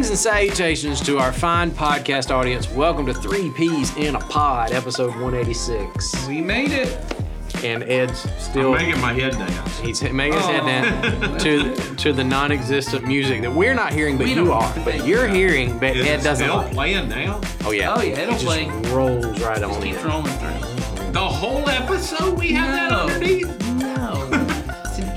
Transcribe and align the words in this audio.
Greetings 0.00 0.24
and 0.24 0.34
salutations 0.34 1.00
to 1.02 1.18
our 1.18 1.30
fine 1.30 1.70
podcast 1.70 2.30
audience. 2.30 2.70
Welcome 2.70 3.04
to 3.04 3.12
Three 3.12 3.50
Peas 3.50 3.94
in 3.98 4.14
a 4.14 4.18
Pod, 4.18 4.72
episode 4.72 5.10
186. 5.10 6.26
We 6.26 6.40
made 6.40 6.70
it. 6.70 6.98
And 7.62 7.82
Ed's 7.82 8.20
still 8.42 8.72
I'm 8.74 8.78
making 8.86 8.98
my 9.02 9.12
head 9.12 9.32
dance. 9.32 9.78
he's 9.80 10.02
making 10.02 10.38
his 10.38 10.46
head 10.46 10.64
down 10.64 11.34
oh. 11.34 11.38
to 11.40 11.74
to 11.96 12.12
the 12.14 12.24
non-existent 12.24 13.06
music 13.06 13.42
that 13.42 13.52
we're 13.52 13.74
not 13.74 13.92
hearing, 13.92 14.16
but 14.16 14.24
We 14.24 14.30
you 14.30 14.36
don't- 14.36 14.48
are. 14.48 14.74
But 14.86 15.06
you're 15.06 15.28
hearing, 15.28 15.78
but 15.78 15.94
Is 15.94 16.06
Ed 16.06 16.20
it 16.20 16.22
doesn't. 16.24 16.46
still 16.46 16.56
like. 16.62 16.72
playing 16.72 17.10
now? 17.10 17.38
Oh 17.66 17.72
yeah. 17.72 17.92
Oh, 17.94 18.00
yeah, 18.00 18.20
it'll 18.20 18.34
it 18.36 18.38
just 18.40 18.46
play. 18.46 18.70
rolls 18.94 19.38
right 19.42 19.62
on 19.62 19.82
Keeps 19.82 19.98
in. 20.02 20.08
rolling 20.08 20.32
through. 20.32 21.12
The 21.12 21.20
whole 21.20 21.68
episode 21.68 22.38
we 22.38 22.52
have 22.52 22.72
that 22.72 22.90
No. 22.90 23.12
underneath? 23.14 23.69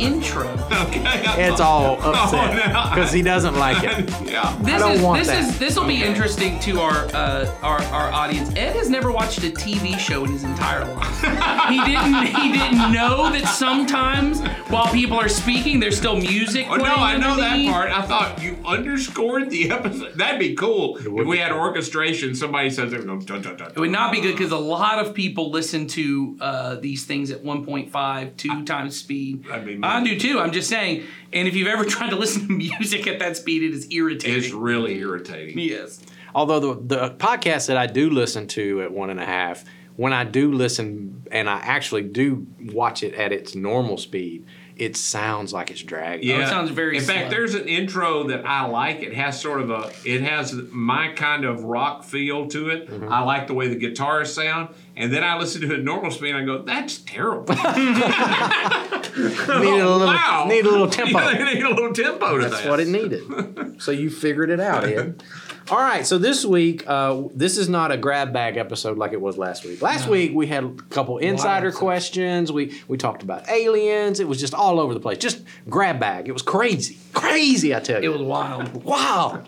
No. 0.10 0.18
It's 0.18 0.28
intro. 0.28 0.50
Okay. 0.88 1.04
I 1.06 1.36
Ed's 1.40 1.58
thought- 1.58 1.62
all 1.62 2.00
Oh, 2.04 2.12
upset 2.14 2.56
no. 2.74 2.90
because 2.96 3.12
he 3.12 3.22
doesn't 3.22 3.56
like 3.56 3.84
it. 3.84 4.10
yeah. 4.32 4.58
This 4.62 4.80
don't 4.82 4.92
is 4.94 5.02
want 5.02 5.20
this 5.20 5.28
that. 5.28 5.40
is 5.50 5.60
this 5.60 5.78
will 5.78 5.88
be 5.88 6.04
interesting 6.04 6.60
to 6.62 6.80
our 6.82 7.06
uh, 7.14 7.54
our 7.62 7.82
our 7.84 8.12
audience. 8.12 8.50
Ed 8.56 8.76
has 8.76 8.90
never 8.90 9.12
watched 9.12 9.40
a 9.40 9.50
TV 9.52 9.98
show 9.98 10.26
in 10.26 10.32
his 10.32 10.44
entire 10.44 10.86
life. 10.86 11.22
he 11.70 11.84
didn't 11.84 12.26
he 12.26 12.52
didn't 12.54 12.92
know 12.92 13.32
that 13.32 13.46
sometimes 13.48 14.42
while 14.70 14.88
people 14.92 15.18
are 15.18 15.30
speaking, 15.30 15.80
there's 15.80 15.98
still 15.98 16.16
music. 16.18 16.66
Oh, 16.70 16.76
no, 16.76 16.84
I 16.86 17.18
know 17.18 17.36
that 17.38 17.66
part. 17.72 17.92
I 17.92 18.02
thought 18.02 18.42
you 18.42 18.58
underscored 18.66 19.50
the 19.50 19.70
episode. 19.72 20.14
That'd 20.16 20.40
be 20.40 20.56
cool 20.56 20.98
if 20.98 21.06
we 21.28 21.38
had 21.38 21.52
cool. 21.52 21.60
orchestration. 21.60 22.36
Somebody 22.36 22.70
says 22.70 22.92
it 22.94 23.06
goes 23.06 23.26
dun, 23.26 23.42
dun, 23.42 23.56
dun, 23.58 23.72
It 23.72 23.78
would 23.80 23.92
not 23.92 24.12
be 24.12 24.20
good 24.22 24.36
because 24.36 24.52
a 24.52 24.58
lot 24.58 25.00
of 25.06 25.14
people 25.14 25.52
listen 25.52 25.88
to 25.88 26.38
uh, 26.42 26.76
these 26.76 27.06
things 27.06 27.32
at 27.32 27.44
1.5, 27.44 28.38
two 28.38 28.64
times 28.66 28.98
speed. 29.00 29.46
That'd 29.46 29.66
be 29.66 29.76
me. 29.76 29.82
I 29.94 30.04
do 30.04 30.20
too. 30.20 30.40
I'm 30.40 30.52
just 30.52 30.70
saying. 30.70 31.04
And 31.32 31.48
if 31.48 31.56
you've 31.56 31.68
ever 31.68 31.86
tried 31.96 32.10
to 32.12 32.16
listen 32.16 32.48
to 32.48 32.54
music 32.54 33.08
at 33.08 33.20
that 33.20 33.38
speed, 33.38 33.64
it 33.64 33.74
is 33.74 33.92
irritating. 33.92 34.44
It's 34.44 34.52
really 34.52 35.00
irritating. 35.00 35.58
yes. 35.60 36.00
Although 36.36 36.60
the 36.60 36.96
the 36.96 37.10
podcast 37.16 37.68
that 37.68 37.78
I 37.78 37.86
do 37.88 38.10
listen 38.10 38.48
to 38.50 38.82
at 38.82 38.92
one 38.92 39.10
and 39.10 39.20
a 39.20 39.26
half, 39.26 39.64
when 39.96 40.14
I 40.14 40.24
do 40.24 40.52
listen 40.52 41.24
and 41.32 41.50
I 41.50 41.60
actually 41.60 42.02
do 42.04 42.48
watch 42.60 43.04
it 43.04 43.14
at 43.14 43.32
its 43.32 43.54
normal 43.56 43.98
speed, 43.98 44.46
it 44.78 44.98
sounds 44.98 45.54
like 45.54 45.70
it's 45.72 45.82
dragging. 45.82 46.28
Yeah, 46.28 46.46
it 46.46 46.50
sounds 46.50 46.72
very 46.72 46.98
In 46.98 47.04
fact, 47.04 47.30
there's 47.30 47.54
an 47.56 47.68
intro 47.68 48.24
that 48.28 48.46
I 48.46 48.66
like. 48.66 49.02
It 49.02 49.14
has 49.14 49.40
sort 49.40 49.62
of 49.62 49.70
a. 49.70 49.92
It 50.06 50.22
has 50.22 50.54
my 50.72 51.10
kind 51.14 51.46
of 51.46 51.64
rock 51.64 52.04
feel 52.04 52.48
to 52.50 52.70
it. 52.70 52.90
Mm-hmm. 52.90 53.12
I 53.12 53.22
like 53.24 53.48
the 53.48 53.54
way 53.54 53.68
the 53.68 53.76
guitars 53.76 54.34
sound. 54.34 54.70
And 54.96 55.12
then 55.12 55.24
I 55.24 55.38
listen 55.38 55.62
to 55.62 55.74
it 55.74 55.80
at 55.80 55.84
normal 55.84 56.12
speed 56.12 56.36
and 56.36 56.38
I 56.38 56.46
go, 56.46 56.62
"That's 56.62 57.00
terrible." 57.00 57.56
Needed 59.14 59.82
a 59.82 59.90
little, 59.90 60.08
wow. 60.08 60.46
need 60.48 60.66
a 60.66 60.70
little 60.72 60.90
tempo. 60.90 61.20
Yeah, 61.20 61.54
need 61.54 61.64
a 61.64 61.70
little 61.70 61.94
tempo 61.94 62.38
to 62.38 62.50
That's 62.50 62.64
that. 62.64 62.70
what 62.70 62.80
it 62.80 62.88
needed. 62.88 63.82
so 63.82 63.92
you 63.92 64.10
figured 64.10 64.50
it 64.50 64.60
out, 64.60 64.86
Ed. 64.86 65.22
All 65.72 65.78
right, 65.80 66.06
so 66.06 66.18
this 66.18 66.46
week, 66.46 66.84
uh, 66.88 67.24
this 67.34 67.58
is 67.58 67.70
not 67.70 67.92
a 67.92 67.98
grab 67.98 68.34
bag 68.34 68.58
episode 68.58 68.98
like 68.98 69.14
it 69.14 69.22
was 69.22 69.38
last 69.38 69.64
week. 69.64 69.82
Last 69.82 70.08
week 70.10 70.34
we 70.34 70.46
had 70.48 70.64
a 70.66 70.72
couple 70.90 71.18
insider 71.20 71.72
stuff. 71.72 71.80
questions. 71.80 72.52
We 72.52 72.82
we 72.90 72.98
talked 72.98 73.24
about 73.24 73.50
aliens. 73.50 74.20
It 74.20 74.28
was 74.28 74.40
just 74.42 74.54
all 74.54 74.78
over 74.80 74.94
the 74.94 75.00
place. 75.00 75.18
Just 75.20 75.42
grab 75.70 76.00
bag. 76.02 76.28
It 76.28 76.34
was 76.34 76.42
crazy, 76.42 76.98
crazy. 77.14 77.74
I 77.74 77.80
tell 77.80 78.04
you, 78.04 78.12
It 78.12 78.14
was 78.14 78.22
wild. 78.28 78.84
wow. 78.84 79.44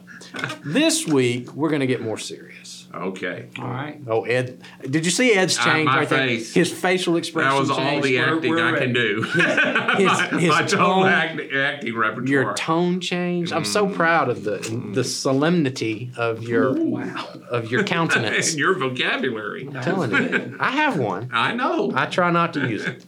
this 0.64 1.06
week 1.06 1.54
we're 1.54 1.70
gonna 1.70 1.86
get 1.86 2.02
more 2.02 2.18
serious. 2.18 2.65
Okay. 2.96 3.48
All 3.60 3.66
right. 3.68 4.00
Oh, 4.08 4.24
Ed, 4.24 4.62
did 4.90 5.06
you 5.06 5.12
see 5.12 5.34
Ed's 5.34 5.58
Uh, 5.60 5.64
change 5.66 5.86
my 5.86 6.00
right 6.00 6.08
face. 6.10 6.54
there? 6.54 6.64
His 6.64 6.72
facial 6.74 7.18
expression. 7.18 7.52
That 7.52 7.60
was 7.60 7.70
all 7.70 7.78
changed. 7.78 8.08
the 8.08 8.18
We're- 8.18 8.36
acting 8.36 8.52
we're 8.52 8.76
I 8.76 8.80
can 8.80 8.94
do. 8.94 9.22
His, 9.24 10.20
his 10.42 10.50
my 10.50 10.60
tone, 10.62 10.68
total 10.80 11.06
act, 11.06 11.42
acting 11.54 11.96
repertoire. 11.96 12.28
your 12.28 12.54
tone 12.54 13.00
changed. 13.02 13.52
I'm 13.54 13.66
so 13.66 13.88
proud 13.88 14.30
of 14.30 14.44
the 14.44 14.58
the 14.94 15.04
solemnity 15.04 16.12
of 16.18 16.44
your 16.44 16.74
Wow. 16.74 17.28
of 17.50 17.70
your 17.72 17.84
countenance. 17.96 18.52
and 18.52 18.60
your 18.60 18.76
vocabulary. 18.78 19.68
I'm 19.68 19.82
telling 19.82 20.12
you, 20.12 20.58
I 20.60 20.72
have 20.72 20.98
one. 20.98 21.30
I 21.34 21.54
know. 21.54 21.92
I 21.96 22.06
try 22.06 22.32
not 22.32 22.54
to 22.54 22.68
use 22.68 22.86
it, 22.86 23.06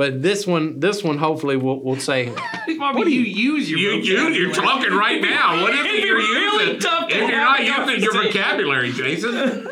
but 0.00 0.22
this 0.22 0.46
one, 0.46 0.80
this 0.80 1.04
one, 1.04 1.18
hopefully, 1.18 1.58
will 1.58 1.84
will 1.84 2.00
say, 2.00 2.32
Bobby, 2.78 3.12
you 3.12 3.20
use 3.20 3.68
your 3.70 3.78
You, 3.78 3.90
you, 4.00 4.28
you're 4.30 4.54
talking 4.54 4.94
right 4.94 5.20
now. 5.20 5.60
What 5.60 5.74
if 5.74 5.84
It'd 5.84 6.02
you're 6.04 6.16
really 6.16 6.64
using? 6.68 6.80
tough 6.80 7.10
if 7.10 7.16
you're 7.18 7.30
not 7.32 7.60
using 7.62 8.02
your 8.02 8.12
vocabulary, 8.14 8.92
Jason. 8.92 9.68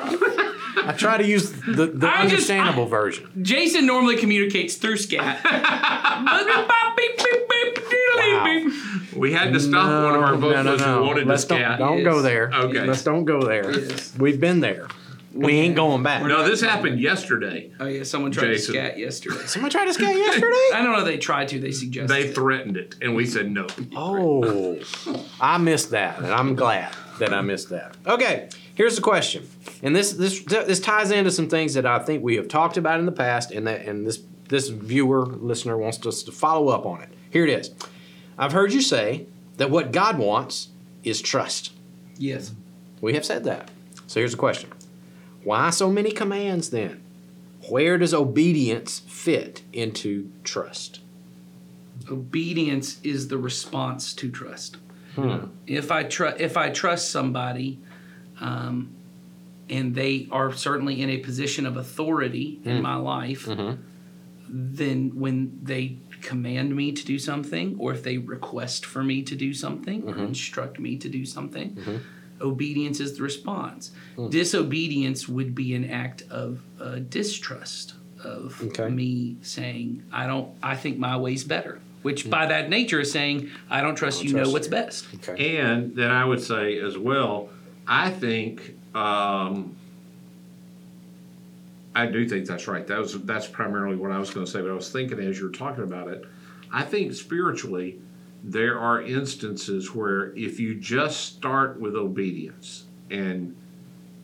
I 0.81 0.93
try 0.97 1.17
to 1.17 1.27
use 1.27 1.51
the, 1.51 1.87
the 1.87 2.07
I 2.09 2.23
just- 2.25 2.33
understandable 2.33 2.85
I- 2.85 2.89
version. 2.91 3.31
Jason 3.41 3.87
normally 3.87 4.19
communicates 4.19 4.75
through 4.77 4.99
scat. 4.99 5.43
wow. 5.45 6.95
We 9.17 9.33
had 9.33 9.55
to 9.55 9.61
stop 9.61 10.05
one 10.05 10.15
of 10.15 10.23
our 10.23 10.37
vocalists 10.37 10.87
who 10.87 11.03
wanted 11.05 11.27
Let's 11.27 11.45
to 11.45 11.49
don't, 11.49 11.59
scat. 11.61 11.79
don't 11.79 11.99
Yes. 11.99 12.05
go 12.05 12.23
there. 12.23 12.51
Okay. 12.53 12.87
Let's 12.87 13.03
don't 13.03 13.25
go 13.25 13.43
there. 13.43 13.81
Yes. 13.81 14.15
We've 14.19 14.39
been 14.39 14.61
there. 14.61 14.89
We 15.33 15.53
ain't 15.59 15.77
going 15.77 16.03
back. 16.03 16.23
No, 16.25 16.49
this 16.49 16.61
happened 16.61 17.01
yesterday. 17.01 17.71
Oh 17.79 17.87
yeah, 17.87 18.03
someone 18.03 18.33
tried 18.33 18.47
Jason. 18.47 18.75
to 18.75 18.81
scat 18.81 18.99
yesterday. 18.99 19.37
Someone 19.47 19.71
tried 19.71 19.85
to 19.85 19.95
scat 19.95 20.17
yesterday. 20.17 20.71
I 20.75 20.81
don't 20.83 20.93
know. 20.93 21.05
They 21.05 21.19
tried 21.19 21.49
to. 21.49 21.61
They 21.61 21.71
suggested. 21.71 22.09
They 22.09 22.29
it. 22.29 22.35
threatened 22.35 22.77
it, 22.77 22.97
and 23.03 23.15
we 23.15 23.27
said 23.27 23.51
no. 23.51 23.67
Oh, 23.95 24.79
I 25.41 25.59
missed 25.59 25.91
that, 25.91 26.19
and 26.19 26.29
I'm 26.29 26.55
glad 26.57 26.93
that 27.19 27.35
I 27.35 27.43
missed 27.43 27.69
that. 27.71 27.97
Okay, 28.07 28.49
here's 28.75 28.97
the 28.97 29.03
question, 29.03 29.47
and 29.83 29.95
this 29.95 30.13
this 30.13 30.43
this 30.45 30.81
ties 30.81 31.11
into 31.11 31.31
some 31.31 31.49
things 31.49 31.75
that 31.75 31.85
I 31.85 31.99
think 31.99 32.23
we 32.23 32.37
have 32.37 32.49
talked 32.49 32.77
about 32.79 32.99
in 32.99 33.07
the 33.07 33.13
past, 33.13 33.51
and 33.51 33.67
that 33.67 33.83
and 33.87 34.07
this 34.07 34.21
this 34.49 34.69
viewer 34.69 35.27
listener 35.27 35.77
wants 35.77 36.05
us 36.07 36.23
to 36.23 36.33
follow 36.33 36.69
up 36.69 36.87
on 36.87 37.03
it. 37.03 37.11
Here 37.31 37.45
it 37.45 37.51
is. 37.51 37.71
I've 38.39 38.53
heard 38.53 38.73
you 38.73 38.81
say 38.81 39.27
that 39.59 39.71
what 39.71 39.93
God 39.93 40.17
wants 40.19 40.69
is 41.05 41.21
trust. 41.21 41.73
yes. 42.17 42.53
We 43.01 43.15
have 43.15 43.25
said 43.25 43.45
that. 43.45 43.71
So 44.09 44.19
here's 44.21 44.33
the 44.33 44.39
question: 44.39 44.71
Why 45.45 45.71
so 45.71 45.91
many 45.91 46.11
commands 46.11 46.71
then? 46.71 47.03
Where 47.69 47.99
does 47.99 48.15
obedience 48.15 49.01
fit 49.01 49.63
into 49.73 50.31
trust? 50.45 51.01
Obedience 52.11 53.01
is 53.03 53.29
the 53.29 53.39
response 53.39 54.13
to 54.15 54.31
trust. 54.31 54.77
Hmm. 55.15 55.47
If 55.67 55.91
I 55.91 56.05
trust, 56.05 56.41
if 56.41 56.57
I 56.57 56.71
trust 56.71 57.11
somebody, 57.11 57.79
um, 58.41 58.91
and 59.69 59.95
they 59.95 60.29
are 60.31 60.53
certainly 60.53 61.03
in 61.03 61.11
a 61.11 61.19
position 61.19 61.67
of 61.67 61.77
authority 61.77 62.61
Hmm. 62.63 62.69
in 62.71 62.83
my 62.83 62.97
life, 62.97 63.47
Mm-hmm. 63.47 63.83
then 64.49 65.11
when 65.15 65.59
they 65.63 65.99
command 66.23 66.75
me 66.75 66.93
to 66.93 67.05
do 67.05 67.19
something, 67.19 67.77
or 67.79 67.93
if 67.93 68.03
they 68.03 68.19
request 68.19 68.87
for 68.87 69.03
me 69.03 69.23
to 69.23 69.35
do 69.35 69.53
something, 69.53 70.03
Mm-hmm. 70.03 70.21
or 70.21 70.25
instruct 70.25 70.79
me 70.79 70.97
to 70.97 71.09
do 71.09 71.25
something, 71.27 71.77
obedience 72.41 73.01
is 73.01 73.17
the 73.17 73.23
response. 73.23 73.91
Hmm. 74.17 74.29
Disobedience 74.29 75.29
would 75.29 75.55
be 75.55 75.75
an 75.75 75.89
act 75.91 76.23
of 76.31 76.61
uh, 76.81 76.97
distrust 77.09 77.95
of 78.23 78.61
Okay. 78.63 78.89
me 78.89 79.37
saying, 79.43 80.03
"I 80.13 80.27
don't. 80.27 80.49
I 80.63 80.77
think 80.77 80.99
my 80.99 81.17
way's 81.17 81.45
better." 81.45 81.81
Which, 82.03 82.31
by 82.31 82.47
that 82.47 82.71
nature, 82.71 83.01
is 83.01 83.11
saying, 83.13 83.51
"I 83.71 83.81
don't 83.81 83.97
trust 83.97 84.23
you. 84.23 84.31
Hmm. 84.31 84.37
trust 84.37 84.45
know 84.45 84.49
you. 84.51 84.53
what's 84.55 84.69
best." 84.69 85.07
Okay. 85.17 85.59
And 85.59 85.95
then 85.97 86.11
I 86.11 86.25
would 86.25 86.41
say 86.43 86.79
as 86.79 86.97
well, 86.97 87.49
I 87.87 88.11
think 88.11 88.77
um, 88.95 89.75
I 91.95 92.07
do 92.07 92.29
think 92.29 92.47
that's 92.47 92.69
right. 92.69 92.87
That 92.87 92.99
was 92.99 93.21
that's 93.23 93.47
primarily 93.47 93.97
what 93.97 94.11
I 94.13 94.19
was 94.19 94.31
going 94.31 94.47
to 94.47 94.51
say. 94.51 94.61
But 94.61 94.71
I 94.71 94.75
was 94.75 94.91
thinking 94.91 95.19
as 95.19 95.39
you 95.39 95.47
were 95.47 95.53
talking 95.53 95.83
about 95.85 96.09
it, 96.09 96.25
I 96.73 96.83
think 96.83 97.13
spiritually 97.15 97.99
there 98.43 98.79
are 98.79 99.03
instances 99.03 99.95
where 99.95 100.35
if 100.37 100.61
you 100.61 100.75
just 100.75 101.21
start 101.21 101.81
with 101.81 101.95
obedience, 101.97 102.85
and 103.11 103.57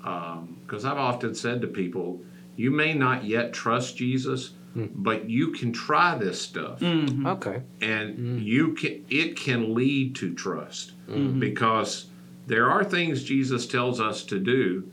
um, 0.02 0.60
because 0.64 0.84
I've 0.84 0.98
often 0.98 1.34
said 1.34 1.60
to 1.62 1.66
people, 1.66 2.20
you 2.56 2.70
may 2.70 2.94
not 2.94 3.24
yet 3.24 3.52
trust 3.52 3.96
Jesus, 3.96 4.52
hmm. 4.74 4.86
but 4.94 5.28
you 5.28 5.52
can 5.52 5.72
try 5.72 6.16
this 6.16 6.40
stuff 6.40 6.80
mm-hmm. 6.80 7.26
Okay. 7.26 7.62
and 7.80 8.14
hmm. 8.14 8.38
you 8.38 8.74
can 8.74 9.04
it 9.08 9.36
can 9.36 9.74
lead 9.74 10.14
to 10.16 10.34
trust 10.34 10.92
hmm. 11.06 11.38
because 11.40 12.06
there 12.46 12.70
are 12.70 12.84
things 12.84 13.24
Jesus 13.24 13.66
tells 13.66 14.00
us 14.00 14.22
to 14.24 14.38
do, 14.38 14.90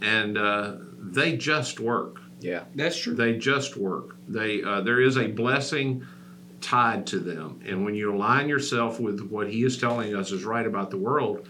and 0.00 0.36
uh, 0.36 0.74
they 0.98 1.36
just 1.36 1.80
work. 1.80 2.20
Yeah. 2.40 2.64
That's 2.74 2.98
true. 2.98 3.14
They 3.14 3.38
just 3.38 3.76
work. 3.76 4.16
They 4.28 4.62
uh, 4.62 4.82
there 4.82 5.00
is 5.00 5.16
a 5.16 5.28
blessing 5.28 6.06
tied 6.62 7.06
to 7.08 7.18
them, 7.18 7.60
and 7.66 7.84
when 7.84 7.94
you 7.94 8.14
align 8.14 8.48
yourself 8.48 8.98
with 8.98 9.20
what 9.28 9.50
He 9.50 9.62
is 9.64 9.76
telling 9.76 10.14
us 10.16 10.30
is 10.32 10.44
right 10.44 10.66
about 10.66 10.90
the 10.90 10.96
world. 10.96 11.46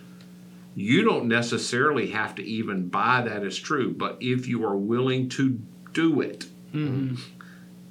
You 0.75 1.03
don't 1.05 1.26
necessarily 1.29 2.09
have 2.12 2.35
to 2.37 2.43
even 2.43 2.88
buy 2.88 3.20
that 3.23 3.44
as 3.44 3.59
true, 3.59 3.93
but 3.93 4.17
if 4.20 4.49
you 4.49 4.64
are 4.64 4.75
willing 4.76 5.29
to 5.31 5.61
do 5.93 6.20
it 6.23 6.47
and 6.73 7.19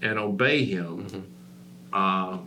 obey 0.03 0.65
Him, 0.65 1.27
uh, 1.93 2.39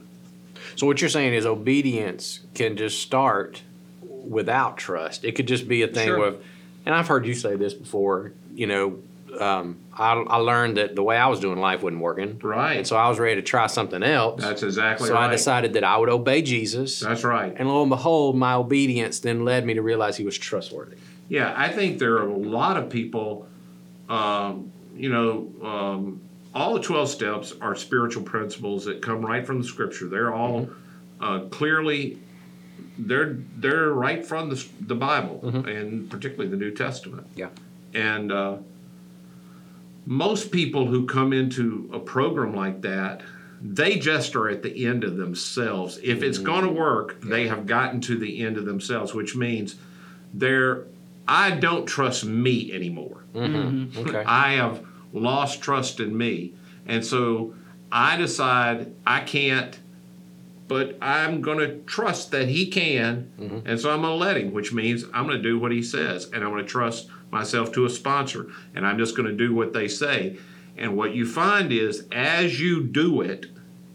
So 0.76 0.87
what 0.88 1.00
you're 1.00 1.09
saying 1.11 1.35
is 1.35 1.47
obedience 1.47 2.41
can 2.55 2.76
just 2.76 3.00
start 3.00 3.62
without 4.03 4.76
trust. 4.76 5.25
It 5.25 5.32
could 5.37 5.47
just 5.47 5.69
be 5.69 5.82
a 5.82 5.88
thing 5.88 6.09
Sure. 6.09 6.26
of, 6.26 6.44
and 6.85 6.94
I've 6.94 7.06
heard 7.06 7.26
you 7.26 7.35
say 7.35 7.55
this 7.55 7.73
before. 7.75 8.32
You 8.55 8.67
know, 8.67 8.99
um, 9.38 9.76
I, 9.96 10.12
I 10.14 10.37
learned 10.37 10.76
that 10.76 10.94
the 10.96 11.02
way 11.02 11.17
I 11.17 11.26
was 11.29 11.41
doing 11.41 11.58
life 11.58 11.82
wasn't 11.82 12.02
working. 12.02 12.38
Right. 12.43 12.79
And 12.79 12.87
so 12.87 12.96
I 12.96 13.08
was 13.08 13.19
ready 13.19 13.37
to 13.37 13.43
try 13.43 13.67
something 13.67 14.02
else. 14.02 14.41
That's 14.41 14.62
exactly 14.62 15.08
so 15.08 15.14
right. 15.14 15.20
So 15.20 15.29
I 15.29 15.31
decided 15.31 15.75
that 15.75 15.85
I 15.85 15.96
would 15.96 16.08
obey 16.08 16.43
Jesus. 16.43 17.00
That's 17.00 17.25
right. 17.25 17.55
and 17.56 17.69
lo 17.69 17.82
and 17.82 17.91
behold, 17.91 18.37
my 18.37 18.55
obedience 18.55 19.20
then 19.20 19.44
led 19.44 19.64
me 19.64 19.75
to 19.75 19.82
realize 19.82 20.17
he 20.17 20.25
was 20.25 20.37
trustworthy. 20.37 20.96
Yeah, 21.29 21.55
I 21.56 21.69
think 21.70 21.99
there 21.99 22.14
are 22.17 22.29
a 22.29 22.37
lot 22.37 22.76
of 22.76 22.91
people, 22.91 23.46
um, 24.08 24.70
you 24.94 25.08
know, 25.08 25.50
um, 25.62 26.20
all 26.55 26.75
the 26.75 26.81
12 26.81 27.08
steps 27.08 27.55
are 27.61 27.75
spiritual 27.75 28.23
principles 28.23 28.85
that 28.85 29.02
come 29.02 29.25
right 29.25 29.44
from 29.44 29.61
the 29.61 29.67
scripture. 29.67 30.08
They're 30.08 30.32
all 30.32 30.69
uh, 31.20 31.40
clearly, 31.50 32.19
they're, 32.99 33.38
they're 33.56 33.90
right 33.90 34.25
from 34.25 34.50
the, 34.50 34.64
the 34.81 34.94
Bible 34.94 35.40
and 35.67 36.08
particularly 36.11 36.50
the 36.50 36.56
New 36.56 36.70
Testament. 36.70 37.26
Yeah. 37.35 37.49
And 37.94 38.31
uh, 38.31 38.58
most 40.06 40.51
people 40.51 40.87
who 40.87 41.06
come 41.06 41.33
into 41.33 41.91
a 41.93 41.99
program 41.99 42.55
like 42.55 42.83
that, 42.83 43.23
they 43.62 43.99
just 43.99 44.37
are 44.37 44.49
at 44.49 44.62
the 44.62 44.87
end 44.87 45.05
of 45.05 45.17
themselves. 45.17 45.99
If 46.03 46.23
it's 46.23 46.39
mm-hmm. 46.39 46.47
going 46.47 46.65
to 46.65 46.71
work, 46.71 47.21
they 47.23 47.49
have 47.49 47.67
gotten 47.67 48.01
to 48.03 48.19
the 48.19 48.45
end 48.45 48.59
of 48.59 48.67
themselves, 48.67 49.15
which 49.15 49.35
means 49.35 49.77
they're, 50.35 50.85
I 51.27 51.53
don't 51.53 51.87
trust 51.87 52.25
me 52.25 52.73
anymore. 52.73 53.25
Mm-hmm. 53.35 53.56
Mm-hmm. 53.56 54.09
Okay. 54.09 54.25
I 54.27 54.53
have 54.55 54.85
lost 55.12 55.62
trust 55.62 56.01
in 56.01 56.17
me. 56.17 56.53
And 56.87 57.05
so 57.05 57.55
I 57.91 58.17
decide 58.17 58.93
I 59.07 59.21
can't, 59.21 59.79
but 60.69 60.99
I'm 61.00 61.41
going 61.41 61.59
to 61.59 61.79
trust 61.85 62.33
that 62.33 62.49
he 62.49 62.67
can. 62.67 63.62
And 63.65 63.81
so 63.81 63.91
I'm 63.91 64.03
going 64.03 64.12
to 64.12 64.25
let 64.25 64.37
him, 64.37 64.53
which 64.53 64.73
means 64.73 65.05
I'm 65.15 65.27
going 65.27 65.39
to 65.39 65.43
do 65.43 65.59
what 65.59 65.73
he 65.73 65.83
says. 65.83 66.27
And 66.27 66.45
I'm 66.45 66.50
going 66.50 66.65
to 66.65 66.69
trust 66.71 67.09
myself 67.35 67.73
to 67.73 67.85
a 67.85 67.91
sponsor. 67.91 68.47
And 68.75 68.87
I'm 68.87 68.97
just 68.97 69.17
going 69.17 69.29
to 69.29 69.35
do 69.35 69.55
what 69.55 69.75
they 69.75 69.89
say. 69.89 70.39
And 70.79 70.97
what 70.97 71.15
you 71.15 71.27
find 71.27 71.71
is 71.71 72.07
as 72.11 72.59
you 72.59 72.83
do 72.83 73.21
it, 73.21 73.47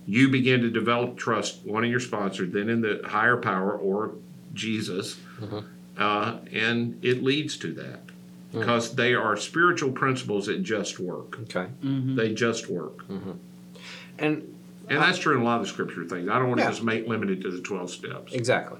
you 0.06 0.30
begin 0.30 0.62
to 0.62 0.70
develop 0.70 1.18
trust, 1.18 1.66
one 1.66 1.84
in 1.84 1.90
your 1.90 2.00
sponsor, 2.00 2.46
then 2.46 2.70
in 2.70 2.82
the 2.82 3.02
higher 3.06 3.38
power 3.38 3.74
or 3.74 4.14
Jesus. 4.54 5.18
Mm-hmm. 5.40 5.60
Uh, 5.98 6.38
and 6.54 7.04
it 7.04 7.24
leads 7.24 7.58
to 7.58 7.74
that 7.74 8.08
mm. 8.08 8.14
because 8.52 8.96
they 8.96 9.14
are 9.14 9.36
spiritual 9.36 9.92
principles 9.92 10.46
that 10.48 10.64
just 10.64 11.00
work. 11.00 11.40
Okay. 11.42 11.68
Mm-hmm. 11.84 12.16
They 12.16 12.34
just 12.34 12.70
work. 12.70 13.08
Mm-hmm. 13.08 13.32
And 14.18 14.56
And 14.90 15.02
that's 15.02 15.20
true 15.20 15.36
in 15.36 15.42
a 15.42 15.44
lot 15.44 15.60
of 15.62 15.68
the 15.68 15.72
scripture 15.72 16.04
things. 16.06 16.30
I 16.30 16.40
don't 16.40 16.48
want 16.48 16.60
to 16.60 16.66
Yeah. 16.66 16.72
just 16.72 16.84
make 16.84 17.08
limited 17.08 17.42
to 17.42 17.52
the 17.52 17.62
12 17.62 17.92
steps. 17.92 18.34
Exactly. 18.34 18.80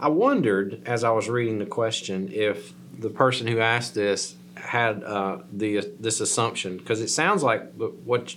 I 0.00 0.08
wondered 0.08 0.82
as 0.86 1.04
I 1.04 1.10
was 1.10 1.28
reading 1.28 1.58
the 1.58 1.66
question 1.66 2.30
if 2.32 2.72
the 2.98 3.10
person 3.10 3.46
who 3.46 3.60
asked 3.60 3.94
this 3.94 4.36
had 4.56 5.02
uh, 5.04 5.38
the 5.52 5.92
this 6.00 6.20
assumption 6.20 6.78
because 6.78 7.00
it 7.00 7.08
sounds 7.08 7.42
like 7.42 7.72
what 7.74 8.34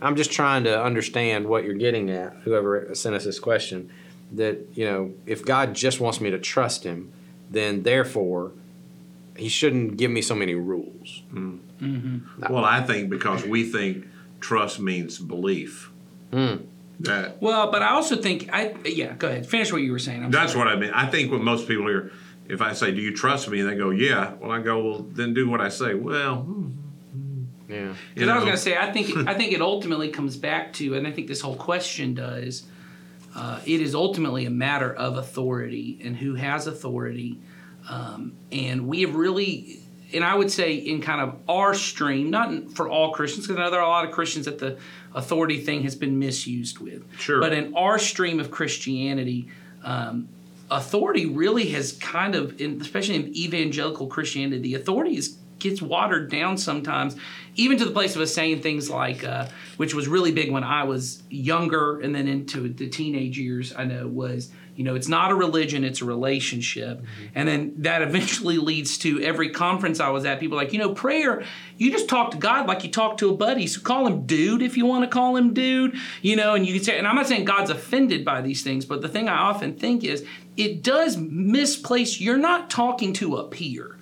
I'm 0.00 0.16
just 0.16 0.32
trying 0.32 0.64
to 0.64 0.82
understand 0.82 1.46
what 1.46 1.64
you're 1.64 1.74
getting 1.74 2.10
at. 2.10 2.34
Whoever 2.44 2.94
sent 2.94 3.14
us 3.14 3.24
this 3.24 3.38
question, 3.38 3.90
that 4.32 4.58
you 4.74 4.84
know, 4.84 5.12
if 5.26 5.44
God 5.44 5.74
just 5.74 6.00
wants 6.00 6.20
me 6.20 6.30
to 6.30 6.38
trust 6.38 6.84
Him, 6.84 7.12
then 7.50 7.82
therefore 7.82 8.52
He 9.36 9.48
shouldn't 9.48 9.96
give 9.96 10.10
me 10.10 10.22
so 10.22 10.34
many 10.34 10.54
rules. 10.54 11.22
Well, 12.50 12.64
I 12.64 12.82
think 12.82 13.10
because 13.10 13.44
we 13.44 13.64
think 13.64 14.06
trust 14.40 14.78
means 14.80 15.18
belief. 15.18 15.90
Hmm. 16.32 16.56
That 17.00 17.40
Well, 17.42 17.70
but 17.72 17.82
I 17.82 17.90
also 17.90 18.16
think 18.16 18.48
I 18.52 18.74
yeah. 18.84 19.14
Go 19.14 19.28
ahead. 19.28 19.46
Finish 19.46 19.72
what 19.72 19.82
you 19.82 19.92
were 19.92 19.98
saying. 19.98 20.24
I'm 20.24 20.30
That's 20.30 20.52
sorry. 20.52 20.66
what 20.66 20.76
I 20.76 20.80
mean. 20.80 20.90
I 20.90 21.06
think 21.06 21.32
when 21.32 21.42
most 21.42 21.66
people 21.66 21.86
hear, 21.88 22.12
if 22.48 22.60
I 22.62 22.72
say, 22.72 22.92
"Do 22.92 23.00
you 23.00 23.14
trust 23.14 23.48
me?" 23.48 23.60
and 23.60 23.68
they 23.68 23.74
go, 23.76 23.90
"Yeah," 23.90 24.34
well, 24.40 24.52
I 24.52 24.60
go, 24.60 24.82
"Well, 24.84 24.98
then 25.12 25.34
do 25.34 25.48
what 25.48 25.60
I 25.60 25.68
say." 25.70 25.94
Well, 25.94 26.36
hmm, 26.42 26.70
Yeah. 27.68 27.76
you 27.88 27.94
Because 28.14 28.28
I 28.28 28.34
was 28.36 28.44
going 28.44 28.56
to 28.56 28.62
say, 28.62 28.76
I 28.76 28.92
think 28.92 29.28
I 29.28 29.34
think 29.34 29.52
it 29.52 29.60
ultimately 29.60 30.08
comes 30.10 30.36
back 30.36 30.72
to, 30.74 30.94
and 30.94 31.06
I 31.06 31.10
think 31.10 31.26
this 31.28 31.40
whole 31.40 31.56
question 31.56 32.14
does. 32.14 32.62
Uh, 33.34 33.58
it 33.66 33.80
is 33.80 33.96
ultimately 33.96 34.46
a 34.46 34.50
matter 34.50 34.94
of 34.94 35.16
authority 35.16 35.98
and 36.04 36.16
who 36.16 36.36
has 36.36 36.68
authority, 36.68 37.40
um, 37.90 38.34
and 38.52 38.86
we 38.86 39.00
have 39.00 39.16
really, 39.16 39.80
and 40.14 40.24
I 40.24 40.34
would 40.34 40.50
say 40.50 40.74
in 40.74 41.00
kind 41.00 41.20
of 41.20 41.38
our 41.48 41.74
stream, 41.74 42.30
not 42.30 42.72
for 42.74 42.88
all 42.88 43.12
Christians, 43.12 43.46
because 43.46 43.58
I 43.58 43.64
know 43.64 43.70
there 43.70 43.80
are 43.80 43.86
a 43.86 43.88
lot 43.88 44.04
of 44.04 44.12
Christians 44.12 44.46
that 44.46 44.58
the 44.58 44.78
authority 45.14 45.60
thing 45.60 45.82
has 45.82 45.94
been 45.94 46.18
misused 46.18 46.78
with. 46.78 47.02
Sure. 47.18 47.40
But 47.40 47.52
in 47.52 47.74
our 47.74 47.98
stream 47.98 48.40
of 48.40 48.50
Christianity, 48.50 49.48
um, 49.82 50.28
authority 50.70 51.26
really 51.26 51.70
has 51.70 51.92
kind 51.92 52.34
of, 52.34 52.60
in, 52.60 52.80
especially 52.80 53.16
in 53.16 53.36
evangelical 53.36 54.06
Christianity, 54.06 54.60
the 54.60 54.74
authority 54.74 55.16
is 55.16 55.36
gets 55.64 55.80
watered 55.80 56.30
down 56.30 56.58
sometimes, 56.58 57.16
even 57.56 57.78
to 57.78 57.86
the 57.86 57.90
place 57.90 58.14
of 58.14 58.20
us 58.20 58.34
saying 58.34 58.60
things 58.60 58.90
like, 58.90 59.24
uh, 59.24 59.48
which 59.78 59.94
was 59.94 60.06
really 60.06 60.30
big 60.30 60.50
when 60.52 60.62
I 60.62 60.84
was 60.84 61.22
younger 61.30 62.00
and 62.00 62.14
then 62.14 62.28
into 62.28 62.68
the 62.68 62.88
teenage 62.88 63.38
years. 63.38 63.74
I 63.74 63.84
know 63.84 64.06
was. 64.06 64.50
You 64.76 64.84
know, 64.84 64.94
it's 64.94 65.08
not 65.08 65.30
a 65.30 65.34
religion, 65.34 65.84
it's 65.84 66.00
a 66.00 66.04
relationship. 66.04 67.00
Mm-hmm. 67.00 67.26
And 67.34 67.48
then 67.48 67.74
that 67.78 68.02
eventually 68.02 68.58
leads 68.58 68.98
to 68.98 69.22
every 69.22 69.50
conference 69.50 70.00
I 70.00 70.08
was 70.10 70.24
at, 70.24 70.40
people 70.40 70.56
like, 70.56 70.72
you 70.72 70.78
know, 70.78 70.94
prayer, 70.94 71.44
you 71.76 71.90
just 71.90 72.08
talk 72.08 72.30
to 72.32 72.36
God 72.36 72.66
like 72.66 72.84
you 72.84 72.90
talk 72.90 73.16
to 73.18 73.30
a 73.30 73.36
buddy. 73.36 73.66
So 73.66 73.80
call 73.80 74.06
him 74.06 74.26
dude 74.26 74.62
if 74.62 74.76
you 74.76 74.86
want 74.86 75.04
to 75.04 75.10
call 75.10 75.36
him 75.36 75.54
dude, 75.54 75.96
you 76.22 76.36
know, 76.36 76.54
and 76.54 76.66
you 76.66 76.74
can 76.74 76.84
say, 76.84 76.98
and 76.98 77.06
I'm 77.06 77.16
not 77.16 77.26
saying 77.26 77.44
God's 77.44 77.70
offended 77.70 78.24
by 78.24 78.40
these 78.40 78.62
things, 78.62 78.84
but 78.84 79.02
the 79.02 79.08
thing 79.08 79.28
I 79.28 79.36
often 79.36 79.76
think 79.76 80.04
is 80.04 80.26
it 80.56 80.82
does 80.82 81.16
misplace, 81.16 82.20
you're 82.20 82.36
not 82.36 82.70
talking 82.70 83.12
to 83.14 83.36
a 83.36 83.48
peer 83.48 83.93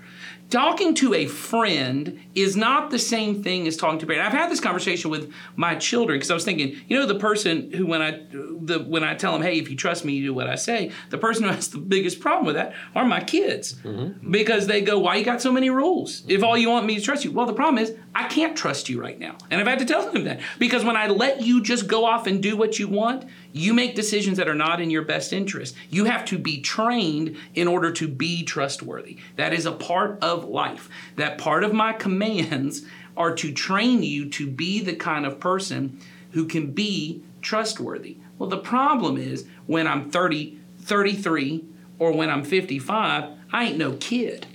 talking 0.53 0.95
to 0.95 1.15
a 1.15 1.27
friend 1.27 2.21
is 2.35 2.57
not 2.57 2.91
the 2.91 2.99
same 2.99 3.43
thing 3.43 3.67
as 3.67 3.77
talking 3.77 3.99
to 3.99 4.05
a 4.05 4.09
parent. 4.09 4.27
I've 4.27 4.39
had 4.39 4.51
this 4.51 4.61
conversation 4.61 5.11
with 5.11 5.33
my 5.57 5.75
children 5.75 6.19
because 6.19 6.31
I 6.31 6.35
was 6.35 6.45
thinking, 6.45 6.77
you 6.89 6.99
know, 6.99 7.07
the 7.07 7.19
person 7.19 7.73
who 7.73 7.87
when 7.87 8.03
I 8.03 8.23
the 8.31 8.85
when 8.87 9.03
I 9.03 9.15
tell 9.15 9.33
them, 9.33 9.43
hey, 9.43 9.59
if 9.59 9.71
you 9.71 9.77
trust 9.77 10.05
me, 10.05 10.13
you 10.13 10.27
do 10.27 10.35
what 10.35 10.49
I 10.49 10.57
say. 10.57 10.93
The 11.09 11.19
person 11.19 11.45
who 11.45 11.51
has 11.51 11.71
the 11.71 11.79
biggest 11.79 12.21
problem 12.21 12.45
with 12.45 12.57
that 12.57 12.75
are 12.95 13.07
my 13.07 13.21
kids 13.21 13.75
mm-hmm. 13.77 14.31
because 14.31 14.67
they 14.67 14.83
go, 14.83 14.99
why 14.99 15.17
you 15.17 15.25
got 15.25 15.41
so 15.41 15.51
many 15.51 15.71
rules? 15.71 16.23
If 16.29 16.45
all 16.45 16.57
you 16.57 16.69
want 16.69 16.85
me 16.85 16.97
to 16.97 17.01
trust 17.01 17.25
you, 17.25 17.33
well, 17.33 17.47
the 17.47 17.55
problem 17.55 17.83
is 17.83 17.97
I 18.15 18.29
can't 18.29 18.57
trust 18.57 18.89
you 18.89 19.01
right 19.01 19.19
now, 19.19 19.37
and 19.51 19.61
I've 19.61 19.67
had 19.67 19.79
to 19.79 19.87
tell 19.87 20.11
them 20.11 20.25
that 20.25 20.41
because 20.59 20.85
when 20.85 20.97
I 20.97 21.07
let 21.07 21.41
you 21.41 21.63
just 21.63 21.87
go 21.87 22.05
off 22.05 22.27
and 22.27 22.43
do 22.43 22.57
what 22.57 22.79
you 22.79 22.87
want, 22.87 23.25
you 23.53 23.73
make 23.73 23.95
decisions 23.95 24.37
that 24.37 24.49
are 24.49 24.55
not 24.55 24.81
in 24.81 24.91
your 24.91 25.03
best 25.03 25.33
interest. 25.33 25.75
You 25.89 26.05
have 26.05 26.27
to 26.27 26.39
be 26.39 26.61
trained 26.61 27.37
in 27.55 27.69
order 27.69 27.91
to 27.93 28.09
be 28.09 28.43
trustworthy. 28.43 29.17
That 29.37 29.55
is 29.55 29.65
a 29.65 29.73
part 29.73 30.23
of 30.23 30.45
life. 30.45 30.91
That 31.17 31.39
part 31.39 31.65
of 31.65 31.73
my 31.73 31.95
commands 31.95 32.83
are 33.17 33.35
to 33.37 33.53
train 33.53 34.03
you 34.03 34.29
to 34.31 34.47
be 34.47 34.81
the 34.81 34.95
kind 34.95 35.25
of 35.25 35.41
person 35.41 35.99
who 36.33 36.47
can 36.47 36.73
be 36.73 37.23
trustworthy. 37.41 38.19
Well, 38.39 38.49
the 38.49 38.59
problem 38.59 39.17
is 39.17 39.47
when 39.67 39.87
I'm 39.87 40.11
30, 40.11 40.59
33, 40.81 41.65
or 41.99 42.13
when 42.13 42.31
I'm 42.31 42.45
55, 42.45 43.31
I 43.53 43.65
ain't 43.65 43.79
no 43.79 43.93
kid 43.93 44.47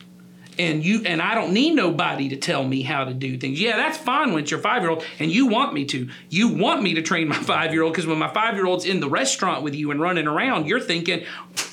and 0.60 0.84
you 0.84 1.04
and 1.06 1.22
I 1.22 1.36
don't 1.36 1.54
need 1.54 1.76
nobody 1.76 2.30
to 2.30 2.36
tell 2.36 2.64
me 2.64 2.82
how 2.82 3.04
to 3.04 3.14
do 3.14 3.38
things. 3.38 3.60
Yeah, 3.60 3.78
that's 3.78 3.98
fine 3.98 4.34
when 4.34 4.44
it's 4.44 4.52
your 4.52 4.60
five 4.60 4.82
year 4.82 4.92
old 4.92 5.04
and 5.20 5.32
you 5.32 5.48
want 5.48 5.74
me 5.74 5.86
to. 5.86 6.10
You 6.30 6.50
want 6.50 6.82
me 6.82 6.94
to 6.96 7.02
train 7.02 7.28
my 7.28 7.36
five 7.44 7.74
year 7.74 7.84
old 7.84 7.94
because 7.94 8.08
when 8.08 8.18
my 8.18 8.34
five 8.34 8.56
year 8.56 8.66
old's 8.66 8.86
in 8.86 9.00
the 9.00 9.10
restaurant 9.10 9.64
with 9.64 9.76
you 9.76 9.92
and 9.92 10.02
running 10.02 10.28
around, 10.28 10.68
you're 10.68 10.80
thinking, 10.80 11.26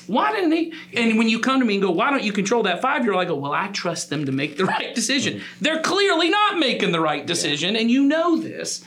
why 0.07 0.31
didn't 0.31 0.51
he? 0.51 0.73
And 0.93 1.17
when 1.17 1.29
you 1.29 1.39
come 1.39 1.59
to 1.59 1.65
me 1.65 1.75
and 1.75 1.83
go, 1.83 1.91
why 1.91 2.09
don't 2.09 2.23
you 2.23 2.31
control 2.31 2.63
that 2.63 2.81
five 2.81 3.03
year 3.03 3.13
old? 3.13 3.21
I 3.21 3.25
go, 3.25 3.35
well, 3.35 3.53
I 3.53 3.67
trust 3.67 4.09
them 4.09 4.25
to 4.25 4.31
make 4.31 4.57
the 4.57 4.65
right 4.75 4.93
decision. 4.93 5.39
Mm. 5.39 5.43
They're 5.61 5.81
clearly 5.81 6.29
not 6.29 6.59
making 6.59 6.91
the 6.91 7.01
right 7.01 7.25
decision, 7.25 7.75
and 7.75 7.89
you 7.89 8.03
know 8.03 8.37
this. 8.37 8.83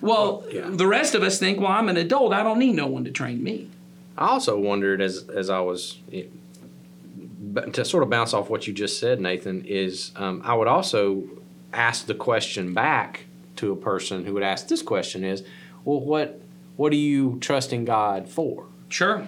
Well, 0.00 0.44
the 0.52 0.86
rest 0.86 1.14
of 1.14 1.22
us 1.22 1.38
think, 1.38 1.58
well, 1.58 1.70
I'm 1.70 1.88
an 1.88 1.96
adult. 1.96 2.34
I 2.34 2.42
don't 2.42 2.58
need 2.58 2.74
no 2.74 2.86
one 2.86 3.04
to 3.04 3.10
train 3.10 3.42
me. 3.42 3.70
I 4.18 4.28
also 4.28 4.58
wondered 4.58 5.00
as 5.00 5.28
as 5.28 5.50
I 5.50 5.60
was 5.60 5.98
to 7.72 7.84
sort 7.84 8.02
of 8.02 8.10
bounce 8.10 8.34
off 8.34 8.50
what 8.50 8.66
you 8.66 8.72
just 8.72 8.98
said, 8.98 9.20
Nathan, 9.20 9.64
is 9.64 10.12
um, 10.16 10.42
I 10.44 10.54
would 10.54 10.68
also 10.68 11.24
ask 11.72 12.06
the 12.06 12.14
question 12.14 12.74
back 12.74 13.26
to 13.56 13.72
a 13.72 13.76
person 13.76 14.24
who 14.24 14.34
would 14.34 14.42
ask 14.42 14.68
this 14.68 14.82
question: 14.82 15.24
Is 15.24 15.42
well, 15.84 16.00
what 16.00 16.40
what 16.76 16.92
are 16.92 16.96
you 16.96 17.38
trusting 17.40 17.84
God 17.84 18.28
for? 18.28 18.66
Sure. 18.88 19.26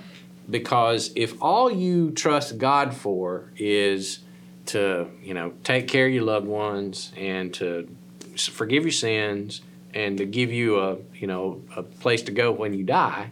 Because 0.48 1.10
if 1.16 1.40
all 1.42 1.70
you 1.70 2.12
trust 2.12 2.58
God 2.58 2.94
for 2.94 3.50
is 3.56 4.20
to 4.66 5.08
you 5.22 5.34
know 5.34 5.52
take 5.64 5.88
care 5.88 6.06
of 6.06 6.12
your 6.12 6.24
loved 6.24 6.46
ones 6.46 7.12
and 7.16 7.52
to 7.54 7.88
forgive 8.36 8.84
your 8.84 8.92
sins 8.92 9.62
and 9.94 10.18
to 10.18 10.26
give 10.26 10.52
you 10.52 10.78
a 10.78 10.98
you 11.14 11.26
know 11.26 11.62
a 11.74 11.82
place 11.82 12.22
to 12.22 12.32
go 12.32 12.52
when 12.52 12.74
you 12.74 12.84
die, 12.84 13.30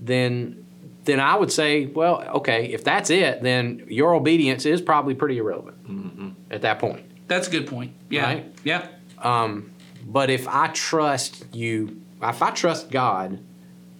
then 0.00 0.65
then 1.06 1.20
I 1.20 1.34
would 1.36 1.50
say, 1.50 1.86
well, 1.86 2.22
okay, 2.36 2.66
if 2.66 2.84
that's 2.84 3.10
it, 3.10 3.42
then 3.42 3.84
your 3.88 4.14
obedience 4.14 4.66
is 4.66 4.80
probably 4.82 5.14
pretty 5.14 5.38
irrelevant 5.38 6.36
at 6.50 6.62
that 6.62 6.78
point. 6.78 7.04
That's 7.28 7.48
a 7.48 7.50
good 7.50 7.66
point. 7.66 7.92
Yeah. 8.10 8.24
Right. 8.24 8.54
Yeah. 8.64 8.86
Um, 9.18 9.72
but 10.04 10.30
if 10.30 10.46
I 10.46 10.68
trust 10.68 11.44
you, 11.52 12.00
if 12.22 12.42
I 12.42 12.50
trust 12.50 12.90
God, 12.90 13.40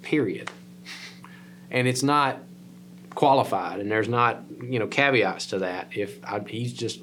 period, 0.03 0.51
and 1.71 1.89
it's 1.89 2.03
not 2.03 2.39
qualified, 3.15 3.81
and 3.81 3.91
there's 3.91 4.09
not 4.09 4.45
you 4.63 4.79
know 4.79 4.87
caveats 4.87 5.47
to 5.47 5.61
that, 5.61 5.89
if 5.95 6.25
I, 6.25 6.41
He's 6.41 6.73
just 6.73 7.01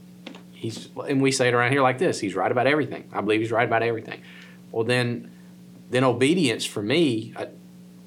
he's 0.51 0.89
and 1.07 1.21
we 1.21 1.31
say 1.31 1.49
it 1.49 1.53
around 1.53 1.71
here 1.71 1.81
like 1.81 1.97
this. 1.97 2.19
He's 2.19 2.35
right 2.35 2.51
about 2.51 2.67
everything. 2.67 3.09
I 3.11 3.21
believe 3.21 3.41
he's 3.41 3.51
right 3.51 3.67
about 3.67 3.83
everything. 3.83 4.21
Well, 4.71 4.85
then, 4.85 5.31
then 5.91 6.03
obedience 6.03 6.65
for 6.65 6.81
me 6.81 7.33
uh, 7.35 7.45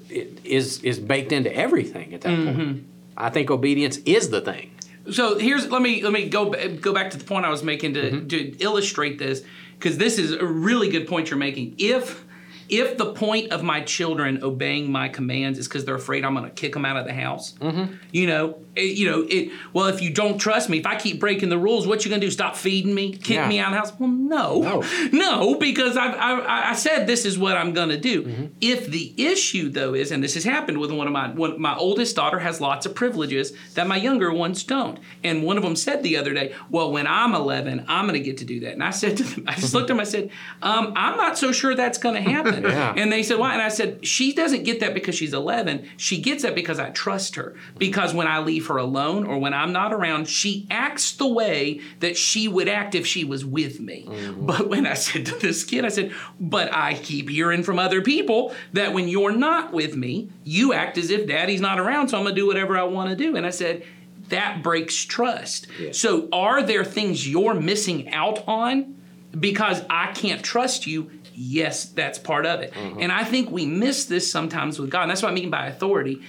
is 0.09 0.81
is 0.83 0.99
baked 0.99 1.31
into 1.31 1.53
everything 1.55 2.13
at 2.13 2.21
that 2.21 2.29
Mm-hmm. 2.29 2.55
point. 2.63 2.83
I 3.17 3.29
think 3.29 3.49
obedience 3.49 3.97
is 4.05 4.29
the 4.29 4.41
thing. 4.41 4.71
So 5.11 5.37
here's 5.39 5.69
let 5.69 5.81
me 5.81 6.01
let 6.03 6.13
me 6.13 6.27
go 6.29 6.51
go 6.81 6.93
back 6.93 7.11
to 7.11 7.17
the 7.17 7.23
point 7.23 7.45
I 7.45 7.49
was 7.49 7.63
making 7.63 7.93
to, 7.95 8.01
Mm-hmm. 8.11 8.27
to 8.27 8.57
illustrate 8.59 9.17
this 9.19 9.43
because 9.79 9.97
this 9.97 10.17
is 10.19 10.31
a 10.33 10.45
really 10.45 10.89
good 10.89 11.07
point 11.07 11.29
you're 11.29 11.39
making. 11.39 11.75
If 11.77 12.23
if 12.69 12.97
the 12.97 13.13
point 13.13 13.51
of 13.51 13.63
my 13.63 13.81
children 13.81 14.43
obeying 14.43 14.91
my 14.91 15.09
commands 15.09 15.57
is 15.59 15.67
because 15.67 15.85
they're 15.85 15.95
afraid 15.95 16.25
I'm 16.25 16.33
going 16.35 16.45
to 16.45 16.51
kick 16.55 16.73
them 16.73 16.85
out 16.85 16.97
of 16.97 17.05
the 17.05 17.13
house, 17.13 17.53
Mm-hmm. 17.61 17.93
you 18.11 18.27
know, 18.27 18.57
it, 18.75 18.95
you 18.97 19.09
know, 19.09 19.25
it. 19.27 19.51
Well, 19.73 19.87
if 19.87 20.01
you 20.01 20.09
don't 20.11 20.37
trust 20.37 20.69
me, 20.69 20.77
if 20.79 20.85
I 20.85 20.95
keep 20.95 21.19
breaking 21.19 21.49
the 21.49 21.57
rules, 21.57 21.87
what 21.87 22.05
you 22.05 22.09
going 22.09 22.21
to 22.21 22.27
do? 22.27 22.31
Stop 22.31 22.55
feeding 22.55 22.93
me, 22.93 23.11
kick 23.13 23.37
Yeah. 23.37 23.47
me 23.47 23.59
out 23.59 23.67
of 23.67 23.73
the 23.73 23.79
house? 23.79 23.99
Well, 23.99 24.09
no, 24.09 24.61
No. 24.61 24.83
no, 25.11 25.55
because 25.55 25.97
I 25.97 26.07
I, 26.11 26.69
I 26.71 26.73
said 26.75 27.07
this 27.07 27.25
is 27.25 27.37
what 27.39 27.57
I'm 27.57 27.73
going 27.73 27.89
to 27.89 27.97
do. 27.97 28.23
Mm-hmm. 28.23 28.45
If 28.61 28.87
the 28.87 29.13
issue 29.17 29.69
though 29.69 29.93
is, 29.93 30.11
and 30.11 30.23
this 30.23 30.33
has 30.35 30.43
happened 30.43 30.77
with 30.77 30.91
one 30.91 31.07
of 31.07 31.13
my 31.13 31.29
one, 31.29 31.59
my 31.61 31.75
oldest 31.75 32.15
daughter 32.15 32.39
has 32.39 32.61
lots 32.61 32.85
of 32.85 32.93
privileges 32.95 33.53
that 33.75 33.87
my 33.87 33.95
younger 33.97 34.31
ones 34.33 34.63
don't, 34.63 34.99
and 35.23 35.43
one 35.43 35.57
of 35.57 35.63
them 35.63 35.75
said 35.75 36.03
the 36.03 36.17
other 36.17 36.33
day, 36.33 36.53
"Well, 36.69 36.91
when 36.91 37.07
I'm 37.07 37.33
11, 37.33 37.85
I'm 37.87 38.05
going 38.07 38.13
to 38.21 38.25
get 38.25 38.37
to 38.39 38.45
do 38.45 38.59
that." 38.61 38.73
And 38.73 38.83
I 38.83 38.91
said 38.91 39.17
to 39.17 39.23
them, 39.23 39.45
I 39.47 39.55
just 39.55 39.73
looked 39.73 39.85
at 39.89 39.93
them, 39.93 39.99
I 39.99 40.03
said, 40.03 40.29
um, 40.61 40.93
"I'm 40.95 41.17
not 41.17 41.37
so 41.37 41.51
sure 41.51 41.73
that's 41.75 41.97
going 41.97 42.15
to 42.15 42.21
happen." 42.21 42.56
Yeah. 42.63 42.93
And 42.95 43.11
they 43.11 43.23
said, 43.23 43.39
"Why?" 43.39 43.53
And 43.53 43.61
I 43.61 43.69
said, 43.69 44.05
"She 44.05 44.33
doesn't 44.33 44.63
get 44.63 44.79
that 44.79 44.93
because 44.93 45.15
she's 45.15 45.33
11. 45.33 45.89
She 45.97 46.21
gets 46.21 46.43
that 46.43 46.55
because 46.55 46.79
I 46.79 46.89
trust 46.89 47.35
her. 47.35 47.55
Because 47.77 48.13
when 48.13 48.27
I 48.27 48.39
leave 48.39 48.67
her 48.67 48.77
alone 48.77 49.25
or 49.25 49.37
when 49.37 49.53
I'm 49.53 49.71
not 49.71 49.93
around, 49.93 50.27
she 50.27 50.67
acts 50.69 51.11
the 51.13 51.27
way 51.27 51.81
that 51.99 52.17
she 52.17 52.47
would 52.47 52.67
act 52.67 52.95
if 52.95 53.05
she 53.05 53.23
was 53.23 53.45
with 53.45 53.79
me." 53.79 54.05
Mm-hmm. 54.07 54.45
But 54.45 54.69
when 54.69 54.85
I 54.85 54.93
said 54.95 55.25
to 55.27 55.35
this 55.35 55.63
kid, 55.63 55.85
I 55.85 55.89
said, 55.89 56.13
"But 56.39 56.73
I 56.73 56.93
keep 56.93 57.29
hearing 57.29 57.63
from 57.63 57.79
other 57.79 58.01
people 58.01 58.53
that 58.73 58.93
when 58.93 59.07
you're 59.07 59.31
not 59.31 59.73
with 59.73 59.95
me, 59.95 60.29
you 60.43 60.73
act 60.73 60.97
as 60.97 61.09
if 61.09 61.27
daddy's 61.27 61.61
not 61.61 61.79
around, 61.79 62.09
so 62.09 62.17
I'm 62.17 62.23
going 62.23 62.35
to 62.35 62.41
do 62.41 62.47
whatever 62.47 62.77
I 62.77 62.83
want 62.83 63.09
to 63.09 63.15
do." 63.15 63.35
And 63.35 63.45
I 63.45 63.51
said, 63.51 63.83
that 64.29 64.61
breaks 64.63 64.95
trust. 64.95 65.67
So, 65.93 66.27
are 66.31 66.61
there 66.63 66.83
things 66.83 67.27
you're 67.27 67.53
missing 67.53 68.09
out 68.09 68.43
on 68.47 68.95
because 69.37 69.83
I 69.89 70.11
can't 70.11 70.43
trust 70.43 70.87
you? 70.87 71.11
Yes, 71.39 71.85
that's 71.85 72.17
part 72.17 72.47
of 72.47 72.61
it. 72.61 72.73
Mm-hmm. 72.73 72.99
And 73.01 73.11
I 73.11 73.23
think 73.23 73.51
we 73.51 73.67
miss 73.67 74.05
this 74.05 74.29
sometimes 74.31 74.79
with 74.79 74.89
God. 74.89 75.03
And 75.03 75.11
that's 75.11 75.21
what 75.21 75.31
I 75.31 75.35
mean 75.35 75.51
by 75.51 75.67
authority. 75.67 76.23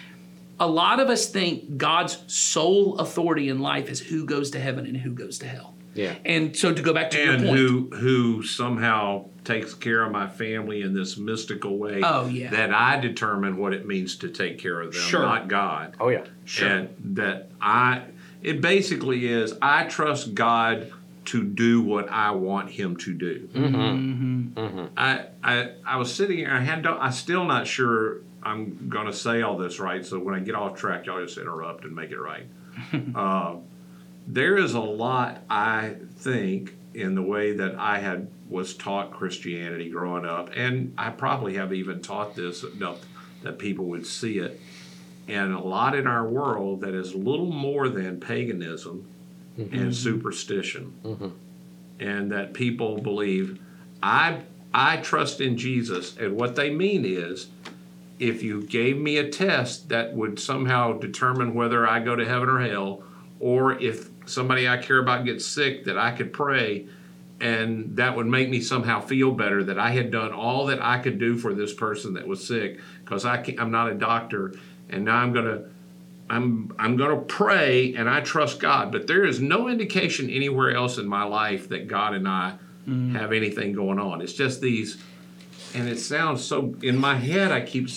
A 0.61 0.67
lot 0.69 1.01
of 1.01 1.09
us 1.09 1.27
think 1.31 1.79
God's 1.79 2.19
sole 2.27 2.99
authority 2.99 3.49
in 3.49 3.61
life 3.61 3.89
is 3.89 4.01
who 4.01 4.27
goes 4.27 4.51
to 4.51 4.61
heaven 4.61 4.85
and 4.87 4.97
who 4.97 5.13
goes 5.13 5.39
to 5.39 5.47
hell. 5.49 5.75
Yeah. 5.95 6.15
And 6.27 6.55
so 6.55 6.75
to 6.75 6.83
go 6.83 6.93
back 6.93 7.11
to 7.11 7.21
and 7.23 7.41
your 7.41 7.49
point, 7.49 7.59
who 7.59 7.91
who 7.97 8.43
somehow 8.43 9.31
takes 9.45 9.73
care 9.73 10.03
of 10.05 10.13
my 10.13 10.29
family 10.29 10.83
in 10.83 10.93
this 10.93 11.17
mystical 11.17 11.79
way 11.79 12.03
Oh, 12.05 12.27
yeah. 12.27 12.51
that 12.51 12.73
I 12.73 13.01
determine 13.01 13.57
what 13.57 13.73
it 13.73 13.87
means 13.87 14.17
to 14.17 14.29
take 14.29 14.59
care 14.59 14.81
of 14.81 14.93
them, 14.93 15.01
Sure. 15.03 15.23
not 15.23 15.49
God. 15.49 15.97
Oh 15.99 16.09
yeah. 16.11 16.25
And 16.61 16.91
that 17.17 17.51
I 17.61 18.03
it 18.43 18.61
basically 18.61 19.27
is 19.27 19.55
I 19.63 19.85
trust 19.85 20.35
God 20.35 20.93
to 21.29 21.45
do 21.45 21.83
what 21.83 22.09
I 22.09 22.31
want 22.31 22.71
him 22.71 22.97
to 22.97 23.13
do. 23.13 23.49
Mm-hmm. 23.53 23.75
Mm-hmm. 23.75 24.59
Mm-hmm. 24.59 24.85
I, 24.97 25.27
I 25.43 25.73
I 25.87 25.97
was 25.97 26.15
sitting 26.15 26.39
here 26.39 26.51
I 26.51 26.61
had 26.61 26.83
to, 26.85 26.91
I'm 26.91 27.13
still 27.13 27.45
not 27.45 27.67
sure 27.67 28.23
I'm 28.43 28.89
gonna 28.89 29.13
say 29.13 29.43
all 29.43 29.59
this 29.59 29.79
right, 29.79 30.05
so 30.05 30.19
when 30.19 30.35
I 30.35 30.41
get 30.41 30.55
off 30.55 30.79
track 30.79 31.07
y'all 31.07 31.23
just 31.23 31.37
interrupt 31.37 31.85
and 31.85 31.95
make 31.95 32.11
it 32.11 32.19
right. 32.19 32.47
uh, 33.15 33.57
there 34.27 34.57
is 34.57 34.75
a 34.75 34.81
lot 34.81 35.43
I 35.51 35.97
think 36.17 36.75
in 36.95 37.15
the 37.15 37.23
way 37.23 37.53
that 37.53 37.75
I 37.75 37.99
had 37.99 38.29
was 38.49 38.75
taught 38.75 39.13
Christianity 39.13 39.91
growing 39.91 40.25
up, 40.25 40.51
and 40.55 40.95
I 40.97 41.11
probably 41.11 41.55
have 41.55 41.75
even 41.75 42.01
taught 42.01 42.35
this 42.35 42.65
enough 42.65 43.01
that 43.43 43.59
people 43.59 43.85
would 43.87 44.07
see 44.07 44.39
it, 44.39 44.59
and 45.27 45.53
a 45.53 45.61
lot 45.61 45.95
in 45.95 46.07
our 46.07 46.27
world 46.27 46.81
that 46.81 46.95
is 46.95 47.15
little 47.15 47.53
more 47.53 47.91
than 47.91 48.19
paganism 48.19 49.07
and 49.59 49.71
mm-hmm. 49.71 49.91
superstition, 49.91 50.95
mm-hmm. 51.05 51.29
and 51.99 52.33
that 52.33 52.55
people 52.55 52.99
believe 52.99 53.61
I 54.03 54.43
I 54.73 54.99
trust 54.99 55.41
in 55.41 55.59
Jesus, 55.59 56.17
and 56.17 56.37
what 56.37 56.57
they 56.57 56.71
mean 56.71 57.05
is 57.05 57.49
if 58.19 58.43
you 58.43 58.63
gave 58.63 58.97
me 58.97 59.17
a 59.17 59.29
test 59.29 59.89
that 59.91 60.15
would 60.15 60.39
somehow 60.41 60.93
determine 60.93 61.55
whether 61.55 61.87
I 61.87 62.01
go 62.01 62.17
to 62.17 62.25
heaven 62.25 62.49
or 62.49 62.61
hell, 62.61 63.03
or 63.41 63.79
if 63.81 64.09
somebody 64.27 64.69
I 64.69 64.77
care 64.79 64.99
about 64.99 65.25
gets 65.25 65.47
sick, 65.47 65.85
that 65.85 65.99
I 65.99 66.13
could 66.13 66.33
pray 66.33 66.87
and 67.41 67.97
that 67.97 68.17
would 68.17 68.27
make 68.27 68.49
me 68.49 68.61
somehow 68.61 69.01
feel 69.01 69.31
better 69.31 69.63
that 69.63 69.79
I 69.79 69.91
had 69.91 70.11
done 70.11 70.33
all 70.33 70.67
that 70.67 70.83
I 70.83 70.99
could 70.99 71.19
do 71.19 71.37
for 71.37 71.55
this 71.55 71.73
person 71.73 72.15
that 72.15 72.27
was 72.27 72.45
sick 72.45 72.81
because 73.05 73.25
I 73.25 73.45
I'm 73.59 73.71
not 73.71 73.91
a 73.91 73.95
doctor 73.95 74.55
and 74.91 75.05
now 75.05 75.17
I'm 75.17 75.33
going 75.33 75.45
to 75.45 75.65
I'm 76.31 76.75
I'm 76.79 76.97
going 76.97 77.17
to 77.17 77.25
pray 77.25 77.95
and 77.95 78.09
I 78.09 78.21
trust 78.21 78.61
God, 78.61 78.93
but 78.93 79.07
there 79.07 79.25
is 79.25 79.41
no 79.41 79.69
indication 79.69 80.29
anywhere 80.31 80.75
else 80.75 80.99
in 80.99 81.09
my 81.09 81.25
life 81.25 81.69
that 81.71 81.89
God 81.89 82.15
and 82.15 82.29
I 82.29 82.59
mm-hmm. 82.87 83.15
have 83.15 83.33
anything 83.33 83.73
going 83.73 83.99
on. 83.99 84.21
It's 84.21 84.33
just 84.33 84.61
these 84.61 85.03
and 85.75 85.89
it 85.89 85.99
sounds 85.99 86.45
so 86.45 86.75
in 86.83 86.97
my 86.97 87.15
head 87.15 87.53
i 87.53 87.61
keep 87.61 87.89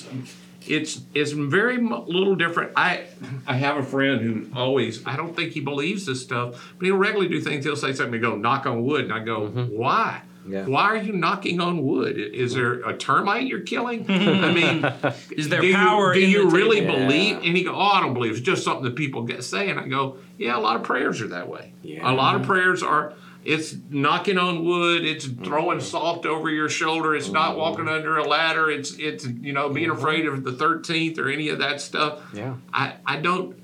it's 0.68 1.02
it's 1.16 1.32
very 1.32 1.82
little 1.82 2.36
different. 2.36 2.72
I 2.76 3.06
i 3.48 3.56
have 3.56 3.78
a 3.78 3.84
friend 3.84 4.22
who 4.22 4.48
always 4.56 5.06
i 5.08 5.16
don't 5.16 5.36
think 5.36 5.54
he 5.54 5.60
believes 5.60 6.06
this 6.06 6.22
stuff 6.22 6.74
but 6.78 6.86
he'll 6.86 6.98
regularly 6.98 7.30
do 7.30 7.42
things. 7.42 7.66
He'll 7.66 7.76
say 7.76 7.94
something 7.94 8.16
and 8.16 8.24
go 8.24 8.36
knock 8.36 8.66
on 8.66 8.84
wood 8.84 9.06
and 9.06 9.14
i 9.14 9.20
go 9.20 9.42
mm-hmm. 9.42 9.76
why 9.76 10.22
Yeah. 10.48 10.66
why 10.66 10.84
are 10.86 10.98
you 10.98 11.14
knocking 11.14 11.60
on 11.62 11.86
wood 11.86 12.18
is 12.18 12.56
there 12.56 12.74
a 12.82 12.98
termite 12.98 13.46
you're 13.46 13.60
killing 13.62 14.06
i 14.10 14.52
mean 14.52 14.84
is 15.38 15.50
there 15.50 15.62
do 15.62 15.68
you, 15.68 15.76
power 15.76 16.14
do 16.16 16.20
in 16.20 16.30
you 16.32 16.50
the 16.50 16.56
really 16.56 16.80
table? 16.82 16.96
believe 16.96 17.38
and 17.38 17.56
he 17.56 17.64
go 17.64 17.76
oh 17.76 17.80
i 17.80 18.00
don't 18.02 18.16
believe 18.16 18.32
it's 18.32 18.42
just 18.42 18.64
something 18.64 18.84
that 18.86 18.96
people 18.96 19.22
get 19.22 19.44
say 19.44 19.70
and 19.70 19.80
i 19.80 19.88
go 19.88 20.18
yeah 20.40 20.58
a 20.58 20.60
lot 20.60 20.76
of 20.76 20.84
prayers 20.84 21.22
are 21.22 21.28
that 21.28 21.48
way 21.48 21.74
Yeah. 21.84 22.10
a 22.12 22.14
lot 22.14 22.36
of 22.36 22.42
prayers 22.44 22.82
are 22.82 23.14
it's 23.46 23.76
knocking 23.92 24.38
on 24.40 24.66
wood 24.66 25.06
it's 25.06 25.26
throwing 25.26 25.78
Mm-hmm. 25.78 25.86
salt 25.88 26.26
over 26.26 26.50
your 26.50 26.70
shoulder 26.70 27.16
it's 27.16 27.30
not 27.30 27.56
walking 27.56 27.88
under 27.88 28.18
a 28.18 28.24
ladder 28.28 28.70
it's 28.72 28.94
it's 28.98 29.26
you 29.28 29.54
know 29.54 29.70
being 29.70 29.92
afraid 29.92 30.26
of 30.26 30.44
the 30.44 30.52
13th 30.54 31.20
or 31.20 31.30
any 31.30 31.50
of 31.50 31.60
that 31.60 31.80
stuff 31.82 32.20
Yeah. 32.34 32.56
i 32.74 32.94
i 33.06 33.18
don't 33.18 33.56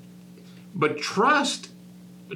but 0.75 0.99
trust 0.99 1.69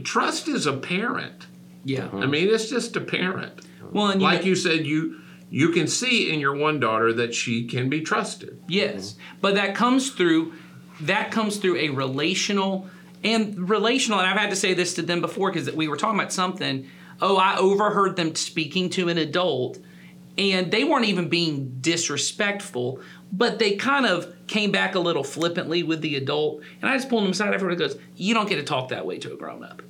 trust 0.03 0.47
is 0.47 0.65
apparent 0.65 1.45
Yeah. 1.85 2.09
i 2.13 2.25
mean 2.25 2.47
it's 2.49 2.69
just 2.69 2.95
apparent 2.95 3.61
Well, 3.91 4.07
and 4.07 4.21
you 4.21 4.27
like 4.27 4.41
know- 4.41 4.47
you 4.47 4.55
said 4.55 4.85
you 4.85 5.17
you 5.49 5.69
can 5.69 5.87
see 5.87 6.31
in 6.31 6.39
your 6.39 6.55
one 6.55 6.79
daughter 6.79 7.11
that 7.13 7.35
she 7.35 7.65
can 7.65 7.89
be 7.89 7.99
trusted 8.01 8.57
Yes, 8.67 9.15
but 9.41 9.55
that 9.55 9.75
comes 9.75 10.11
through 10.11 10.53
that 11.01 11.31
comes 11.31 11.57
through 11.57 11.77
a 11.77 11.89
relational 11.89 12.87
and 13.23 13.69
relational. 13.69 14.19
And 14.19 14.27
I've 14.29 14.37
had 14.37 14.49
to 14.51 14.55
say 14.55 14.73
this 14.73 14.93
to 14.95 15.01
them 15.01 15.21
before 15.21 15.51
because 15.51 15.71
we 15.71 15.87
were 15.87 15.97
talking 15.97 16.19
about 16.19 16.31
something. 16.33 16.87
Oh, 17.21 17.37
I 17.37 17.57
overheard 17.57 18.15
them 18.15 18.35
speaking 18.35 18.89
to 18.91 19.09
an 19.09 19.17
adult, 19.17 19.77
and 20.37 20.71
they 20.71 20.83
weren't 20.83 21.05
even 21.05 21.29
being 21.29 21.77
disrespectful, 21.81 22.99
but 23.31 23.59
they 23.59 23.75
kind 23.75 24.05
of 24.05 24.33
came 24.47 24.71
back 24.71 24.95
a 24.95 24.99
little 24.99 25.23
flippantly 25.23 25.83
with 25.83 26.01
the 26.01 26.15
adult. 26.15 26.61
And 26.81 26.89
I 26.89 26.95
just 26.97 27.09
pulled 27.09 27.23
them 27.23 27.31
aside. 27.31 27.53
Everyone 27.53 27.77
goes, 27.77 27.97
"You 28.15 28.33
don't 28.33 28.49
get 28.49 28.55
to 28.55 28.63
talk 28.63 28.89
that 28.89 29.05
way 29.05 29.17
to 29.19 29.33
a 29.33 29.35
grown 29.37 29.63
up." 29.63 29.81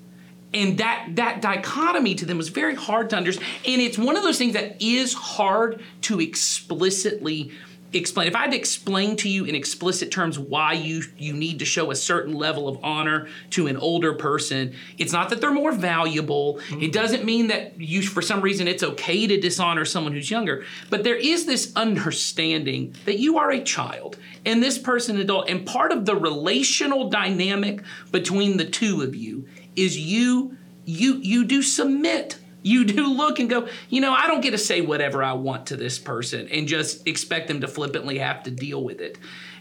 And 0.53 0.77
that 0.77 1.10
that 1.15 1.41
dichotomy 1.41 2.15
to 2.15 2.25
them 2.25 2.38
was 2.38 2.50
very 2.50 2.75
hard 2.75 3.10
to 3.12 3.17
understand. 3.17 3.48
And 3.65 3.81
it's 3.81 3.98
one 3.98 4.17
of 4.17 4.24
those 4.24 4.38
things 4.38 4.53
that 4.53 4.81
is 4.81 5.13
hard 5.13 5.81
to 6.01 6.20
explicitly 6.20 7.51
explain. 7.93 8.27
If 8.27 8.36
i 8.36 8.41
had 8.41 8.51
to 8.51 8.58
explain 8.58 9.15
to 9.17 9.29
you 9.29 9.46
in 9.46 9.55
explicit 9.55 10.12
terms 10.12 10.39
why 10.39 10.74
you 10.74 11.03
you 11.17 11.34
need 11.34 11.60
to 11.60 11.65
show 11.65 11.91
a 11.91 11.96
certain 11.96 12.34
level 12.34 12.67
of 12.67 12.79
honor 12.84 13.27
to 13.51 13.67
an 13.67 13.77
older 13.77 14.13
person 14.13 14.74
it's 14.98 15.12
not 15.12 15.29
that 15.29 15.41
they're 15.41 15.51
more 15.51 15.72
valuable. 15.72 16.55
Mm-hmm. 16.55 16.84
It 16.84 16.93
doesn't 16.93 17.25
mean 17.25 17.48
that 17.48 17.79
you 17.79 18.01
for 18.01 18.22
some 18.22 18.41
reason 18.41 18.67
it's 18.67 18.84
okay 18.84 19.27
to 19.27 19.39
dishonor 19.39 19.86
someone 19.86 20.13
who's 20.13 20.31
younger. 20.31 20.63
But 20.89 21.03
there 21.03 21.15
is 21.15 21.46
this 21.46 21.74
understanding 21.75 22.96
that 23.05 23.20
you 23.20 23.38
are 23.38 23.51
a 23.51 23.62
child 23.62 24.17
and 24.46 24.62
this 24.63 24.77
person 24.77 25.17
adult 25.17 25.50
and 25.50 25.65
part 25.65 25.91
of 25.91 26.05
the 26.05 26.15
relational 26.15 27.10
dynamic 27.10 27.84
between 28.12 28.58
the 28.58 28.65
two 28.65 29.01
of 29.01 29.15
you 29.15 29.48
is 29.75 29.98
you 29.98 30.58
you 30.86 31.16
you 31.18 31.46
do 31.46 31.62
submit. 31.62 32.38
You 32.63 32.86
do 32.86 33.08
look 33.08 33.40
and 33.40 33.50
go 33.50 33.68
you 33.90 34.01
know 34.01 34.13
i 34.13 34.28
don't 34.28 34.42
get 34.42 34.51
to 34.51 34.58
say 34.60 34.82
whatever 34.82 35.24
i 35.24 35.34
want 35.34 35.66
to 35.68 35.75
this 35.75 35.98
person 35.98 36.48
and 36.50 36.68
just 36.68 37.08
expect 37.08 37.48
them 37.48 37.62
to 37.62 37.68
flippantly 37.68 38.20
have 38.20 38.44
to 38.44 38.51
deal 38.51 38.84
with 38.84 39.01
it. 39.01 39.18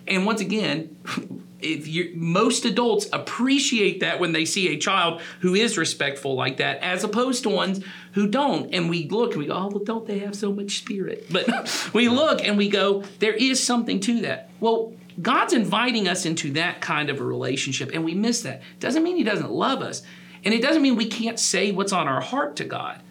And 0.07 0.27
once 0.27 0.41
again 0.41 0.97
if 1.61 1.87
you 1.87 2.13
most 2.15 2.65
adults 2.65 3.07
appreciate 3.13 4.01
that 4.01 4.21
when 4.21 4.33
they 4.33 4.45
see 4.45 4.69
a 4.69 4.79
child 4.79 5.21
who 5.41 5.55
is 5.55 5.79
respectful 5.79 6.35
like 6.35 6.59
that 6.59 6.83
as 6.83 7.05
opposed 7.05 7.43
to 7.45 7.49
ones 7.49 7.83
who 8.13 8.27
don't. 8.27 8.75
And 8.75 8.91
we 8.91 9.09
look 9.09 9.33
and 9.33 9.41
we 9.41 9.47
go 9.47 9.55
oh 9.55 9.69
well 9.69 9.85
don't 9.85 10.07
they 10.07 10.19
have 10.19 10.35
so 10.35 10.53
much 10.53 10.79
spirit? 10.79 11.27
But 11.31 11.91
we 11.95 12.09
look 12.09 12.45
and 12.47 12.59
we 12.59 12.69
go 12.69 13.03
there 13.19 13.35
is 13.35 13.63
something 13.63 14.01
to 14.01 14.21
that. 14.23 14.51
Well 14.61 14.93
God's 15.21 15.53
inviting 15.53 16.09
us 16.09 16.25
into 16.27 16.53
that 16.53 16.81
kind 16.81 17.11
of 17.11 17.21
a 17.21 17.25
relationship, 17.25 17.91
and 17.93 18.05
we 18.05 18.15
miss 18.15 18.43
that. 18.43 18.63
Doesn't 18.79 19.03
mean 19.03 19.17
He 19.17 19.25
doesn't 19.25 19.51
love 19.51 19.83
us. 19.83 20.03
And 20.45 20.55
it 20.55 20.63
doesn't 20.63 20.83
mean 20.83 20.97
we 20.97 21.07
can't 21.07 21.39
say 21.39 21.71
what's 21.71 21.93
on 21.93 22.09
our 22.09 22.21
heart 22.21 22.57
to 22.57 22.65
God. 22.65 23.03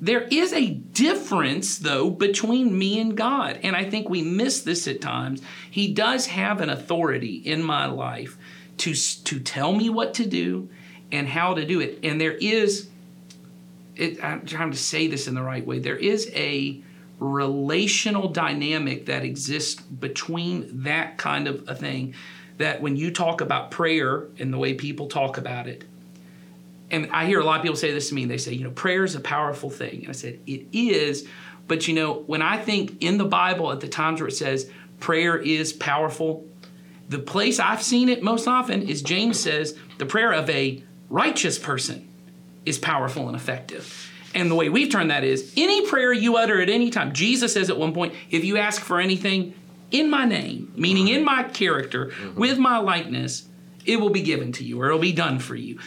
There 0.00 0.22
is 0.22 0.52
a 0.52 0.70
difference, 0.70 1.78
though, 1.78 2.08
between 2.08 2.78
me 2.78 3.00
and 3.00 3.16
God. 3.16 3.58
And 3.62 3.74
I 3.74 3.88
think 3.88 4.08
we 4.08 4.22
miss 4.22 4.62
this 4.62 4.86
at 4.86 5.00
times. 5.00 5.42
He 5.70 5.92
does 5.92 6.26
have 6.26 6.60
an 6.60 6.70
authority 6.70 7.36
in 7.36 7.62
my 7.62 7.86
life 7.86 8.38
to, 8.78 8.94
to 8.94 9.40
tell 9.40 9.72
me 9.74 9.90
what 9.90 10.14
to 10.14 10.26
do 10.26 10.68
and 11.10 11.26
how 11.26 11.54
to 11.54 11.64
do 11.66 11.80
it. 11.80 11.98
And 12.04 12.20
there 12.20 12.32
is, 12.32 12.88
it, 13.96 14.22
I'm 14.22 14.46
trying 14.46 14.70
to 14.70 14.76
say 14.76 15.08
this 15.08 15.26
in 15.26 15.34
the 15.34 15.42
right 15.42 15.66
way, 15.66 15.80
there 15.80 15.96
is 15.96 16.30
a 16.32 16.80
relational 17.18 18.28
dynamic 18.28 19.06
that 19.06 19.24
exists 19.24 19.80
between 19.80 20.82
that 20.84 21.18
kind 21.18 21.48
of 21.48 21.68
a 21.68 21.74
thing 21.74 22.14
that 22.58 22.80
when 22.80 22.96
you 22.96 23.10
talk 23.10 23.40
about 23.40 23.70
prayer 23.70 24.26
and 24.38 24.52
the 24.52 24.58
way 24.58 24.74
people 24.74 25.08
talk 25.08 25.38
about 25.38 25.66
it, 25.66 25.84
and 26.90 27.10
I 27.12 27.26
hear 27.26 27.40
a 27.40 27.44
lot 27.44 27.56
of 27.56 27.62
people 27.62 27.76
say 27.76 27.92
this 27.92 28.08
to 28.08 28.14
me, 28.14 28.22
and 28.22 28.30
they 28.30 28.38
say, 28.38 28.52
you 28.52 28.64
know, 28.64 28.70
prayer 28.70 29.04
is 29.04 29.14
a 29.14 29.20
powerful 29.20 29.68
thing. 29.68 30.00
And 30.00 30.08
I 30.08 30.12
said, 30.12 30.40
it 30.46 30.66
is. 30.72 31.28
But, 31.66 31.86
you 31.86 31.94
know, 31.94 32.14
when 32.26 32.40
I 32.40 32.56
think 32.56 33.02
in 33.02 33.18
the 33.18 33.26
Bible 33.26 33.70
at 33.70 33.80
the 33.80 33.88
times 33.88 34.20
where 34.20 34.28
it 34.28 34.32
says 34.32 34.70
prayer 34.98 35.36
is 35.36 35.72
powerful, 35.72 36.46
the 37.08 37.18
place 37.18 37.60
I've 37.60 37.82
seen 37.82 38.08
it 38.08 38.22
most 38.22 38.48
often 38.48 38.82
is 38.82 39.02
James 39.02 39.38
says 39.38 39.76
the 39.98 40.06
prayer 40.06 40.32
of 40.32 40.48
a 40.48 40.82
righteous 41.10 41.58
person 41.58 42.08
is 42.64 42.78
powerful 42.78 43.28
and 43.28 43.36
effective. 43.36 44.07
And 44.34 44.50
the 44.50 44.54
way 44.54 44.68
we've 44.68 44.90
turned 44.90 45.10
that 45.10 45.24
is 45.24 45.52
any 45.56 45.86
prayer 45.86 46.12
you 46.12 46.36
utter 46.36 46.60
at 46.60 46.68
any 46.68 46.90
time. 46.90 47.12
Jesus 47.12 47.54
says 47.54 47.70
at 47.70 47.78
one 47.78 47.94
point, 47.94 48.14
if 48.30 48.44
you 48.44 48.58
ask 48.58 48.82
for 48.82 49.00
anything 49.00 49.54
in 49.90 50.10
my 50.10 50.24
name, 50.24 50.72
meaning 50.76 51.08
in 51.08 51.24
my 51.24 51.44
character, 51.44 52.06
mm-hmm. 52.06 52.38
with 52.38 52.58
my 52.58 52.78
likeness, 52.78 53.48
it 53.86 53.98
will 53.98 54.10
be 54.10 54.22
given 54.22 54.52
to 54.52 54.64
you 54.64 54.80
or 54.80 54.86
it'll 54.86 54.98
be 54.98 55.12
done 55.12 55.38
for 55.38 55.56
you 55.56 55.78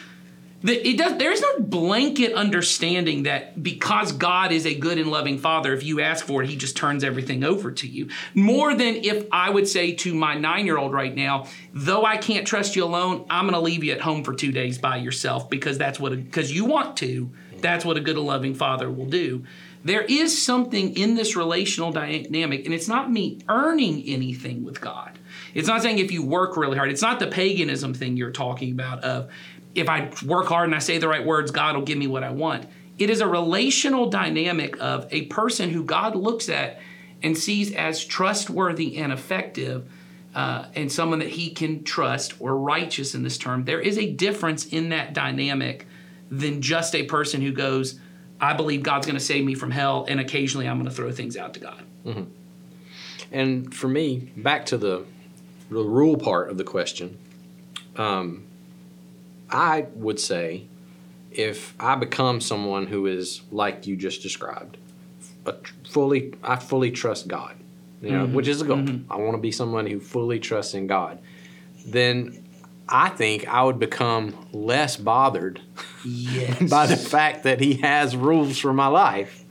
it 0.64 0.98
does 0.98 1.18
there 1.18 1.32
is 1.32 1.42
no 1.42 1.60
blanket 1.60 2.34
understanding 2.34 3.24
that 3.24 3.62
because 3.62 4.12
God 4.12 4.52
is 4.52 4.66
a 4.66 4.76
good 4.76 4.98
and 4.98 5.10
loving 5.10 5.40
father 5.40 5.74
if 5.74 5.84
you 5.84 6.02
ask 6.02 6.26
for 6.26 6.44
it 6.44 6.50
he 6.50 6.56
just 6.56 6.78
turns 6.78 7.04
everything 7.04 7.44
over 7.44 7.72
to 7.72 7.88
you 7.88 8.10
more 8.36 8.76
than 8.76 8.96
if 8.98 9.26
I 9.32 9.50
would 9.50 9.68
say 9.68 9.94
to 9.94 10.14
my 10.14 10.36
9-year-old 10.36 10.94
right 10.94 11.16
now 11.16 11.48
though 11.74 12.06
I 12.06 12.18
can't 12.18 12.46
trust 12.46 12.76
you 12.76 12.84
alone 12.84 13.26
I'm 13.30 13.46
going 13.46 13.54
to 13.54 13.60
leave 13.60 13.84
you 13.84 13.94
at 13.94 14.02
home 14.02 14.24
for 14.24 14.34
2 14.34 14.52
days 14.52 14.78
by 14.78 14.98
yourself 14.98 15.50
because 15.50 15.78
that's 15.78 16.00
what 16.00 16.12
because 16.12 16.52
you 16.52 16.66
want 16.66 16.98
to 16.98 17.32
that's 17.62 17.86
what 17.86 17.98
a 17.98 18.02
good 18.02 18.18
loving 18.18 18.54
father 18.54 18.90
will 18.90 19.06
do 19.06 19.44
there 19.84 20.04
is 20.04 20.40
something 20.40 20.96
in 20.96 21.16
this 21.16 21.36
relational 21.36 21.92
dynamic 21.92 22.66
and 22.66 22.74
it's 22.74 22.88
not 22.88 23.12
me 23.12 23.40
earning 23.50 24.04
anything 24.06 24.64
with 24.64 24.80
God 24.80 25.18
it's 25.54 25.68
not 25.68 25.82
saying 25.82 26.00
if 26.00 26.12
you 26.12 26.26
work 26.26 26.58
really 26.58 26.78
hard 26.78 26.92
it's 26.92 27.02
not 27.02 27.20
the 27.20 27.28
paganism 27.28 27.94
thing 27.94 28.18
you're 28.18 28.32
talking 28.32 28.72
about 28.72 29.04
of 29.04 29.30
if 29.76 29.90
I 29.90 30.12
work 30.26 30.48
hard 30.48 30.66
and 30.66 30.76
I 30.76 30.80
say 30.80 30.98
the 30.98 31.08
right 31.08 31.26
words, 31.26 31.52
God 31.52 31.76
will 31.76 31.84
give 31.84 31.98
me 31.98 32.08
what 32.08 32.24
I 32.24 32.32
want. 32.32 32.68
It 32.98 33.10
is 33.10 33.22
a 33.22 33.28
relational 33.28 34.10
dynamic 34.10 34.80
of 34.80 35.08
a 35.12 35.24
person 35.24 35.70
who 35.70 35.84
God 35.84 36.16
looks 36.16 36.50
at 36.50 36.80
and 37.24 37.38
sees 37.38 37.74
as 37.74 38.04
trustworthy 38.04 38.98
and 38.98 39.12
effective 39.14 39.90
uh, 40.36 40.66
and 40.76 40.92
someone 40.92 41.20
that 41.20 41.30
he 41.30 41.52
can 41.52 41.84
trust 41.84 42.34
or 42.40 42.58
righteous 42.58 43.16
in 43.16 43.24
this 43.24 43.38
term. 43.38 43.66
There 43.66 43.80
is 43.80 43.98
a 43.98 44.12
difference 44.12 44.66
in 44.66 44.90
that 44.90 45.14
dynamic 45.14 45.88
than 46.32 46.62
just 46.62 46.96
a 46.96 47.04
person 47.04 47.42
who 47.42 47.52
goes, 47.52 48.00
I 48.40 48.54
believe 48.54 48.82
God's 48.82 49.06
going 49.06 49.20
to 49.20 49.24
save 49.24 49.46
me 49.46 49.54
from 49.54 49.70
hell, 49.70 50.06
and 50.08 50.20
occasionally 50.20 50.68
I'm 50.68 50.78
going 50.78 50.90
to 50.90 50.96
throw 50.96 51.12
things 51.12 51.38
out 51.38 51.54
to 51.54 51.60
God. 51.60 51.84
Mm-hmm. 52.06 52.24
And 53.32 53.74
for 53.74 53.88
me, 53.88 54.32
back 54.36 54.66
to 54.68 54.78
the, 54.78 55.06
the 55.70 55.84
rule 55.84 56.18
part 56.18 56.50
of 56.50 56.58
the 56.58 56.64
question, 56.64 57.18
um, 57.98 58.46
I 59.50 59.88
would 59.94 60.20
say 60.20 60.66
if 61.32 61.76
I 61.80 61.96
become 61.96 62.42
someone 62.42 62.88
who 62.88 63.06
is 63.06 63.42
like 63.52 63.86
you 63.86 63.96
just 63.96 64.22
described, 64.22 64.78
fully, 65.90 66.34
I 66.44 66.56
fully 66.56 66.92
trust 66.92 67.28
God, 67.28 67.56
you 68.02 68.12
know, 68.12 68.26
mm-hmm. 68.26 68.34
which 68.34 68.48
is 68.48 68.62
a 68.62 68.66
goal. 68.66 68.78
Mm-hmm. 68.78 69.12
I 69.12 69.18
want 69.18 69.34
to 69.34 69.42
be 69.42 69.52
someone 69.52 69.86
who 69.86 70.00
fully 70.00 70.40
trusts 70.40 70.74
in 70.74 70.88
God. 70.88 71.20
Then 71.86 72.44
I 72.88 73.10
think 73.10 73.48
I 73.48 73.64
would 73.64 73.80
become 73.80 74.48
less 74.52 74.98
bothered 74.98 75.62
yes. 76.06 76.62
by 76.70 76.88
the 76.88 76.98
fact 76.98 77.44
that 77.44 77.60
He 77.60 77.76
has 77.76 78.16
rules 78.16 78.58
for 78.58 78.74
my 78.74 78.88
life. 78.88 79.44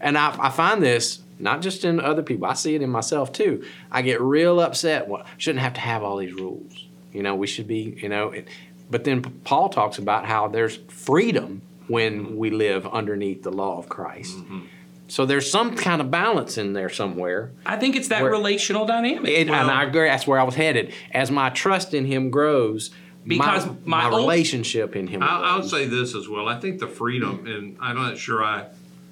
And 0.00 0.18
I, 0.18 0.36
I, 0.38 0.50
find 0.50 0.82
this 0.82 1.22
not 1.38 1.62
just 1.62 1.84
in 1.84 2.00
other 2.00 2.22
people, 2.22 2.46
I 2.46 2.54
see 2.54 2.74
it 2.74 2.82
in 2.82 2.90
myself 2.90 3.32
too. 3.32 3.64
I 3.90 4.02
get 4.02 4.20
real 4.20 4.60
upset. 4.60 5.08
Well, 5.08 5.24
shouldn't 5.38 5.62
have 5.62 5.74
to 5.74 5.80
have 5.80 6.02
all 6.02 6.16
these 6.16 6.34
rules. 6.34 6.86
You 7.12 7.22
know, 7.22 7.34
we 7.34 7.46
should 7.46 7.68
be, 7.68 7.98
you 8.00 8.08
know, 8.08 8.30
it, 8.30 8.48
but 8.90 9.04
then 9.04 9.22
Paul 9.22 9.68
talks 9.68 9.98
about 9.98 10.26
how 10.26 10.48
there's 10.48 10.76
freedom 10.88 11.62
when 11.88 12.36
we 12.36 12.50
live 12.50 12.86
underneath 12.86 13.42
the 13.42 13.52
law 13.52 13.78
of 13.78 13.88
Christ. 13.88 14.36
Mm-hmm. 14.36 14.60
So 15.08 15.26
there's 15.26 15.50
some 15.50 15.76
kind 15.76 16.00
of 16.00 16.10
balance 16.10 16.56
in 16.56 16.72
there 16.72 16.88
somewhere. 16.88 17.50
I 17.66 17.76
think 17.76 17.96
it's 17.96 18.08
that 18.08 18.22
where, 18.22 18.30
relational 18.30 18.86
dynamic. 18.86 19.30
It, 19.30 19.50
well, 19.50 19.60
and 19.60 19.70
I 19.70 19.84
agree. 19.84 20.08
That's 20.08 20.26
where 20.26 20.40
I 20.40 20.42
was 20.42 20.54
headed. 20.54 20.94
As 21.10 21.30
my 21.30 21.50
trust 21.50 21.92
in 21.92 22.06
Him 22.06 22.30
grows, 22.30 22.90
because 23.26 23.66
my, 23.66 23.72
my, 23.72 23.78
my 23.84 24.04
old, 24.10 24.22
relationship 24.22 24.96
in 24.96 25.06
Him. 25.06 25.22
I, 25.22 25.56
will 25.56 25.62
say 25.62 25.86
this 25.86 26.14
as 26.14 26.28
well. 26.28 26.48
I 26.48 26.58
think 26.58 26.80
the 26.80 26.88
freedom, 26.88 27.46
and 27.46 27.76
I'm 27.80 27.96
not 27.96 28.18
sure. 28.18 28.42
I 28.42 28.66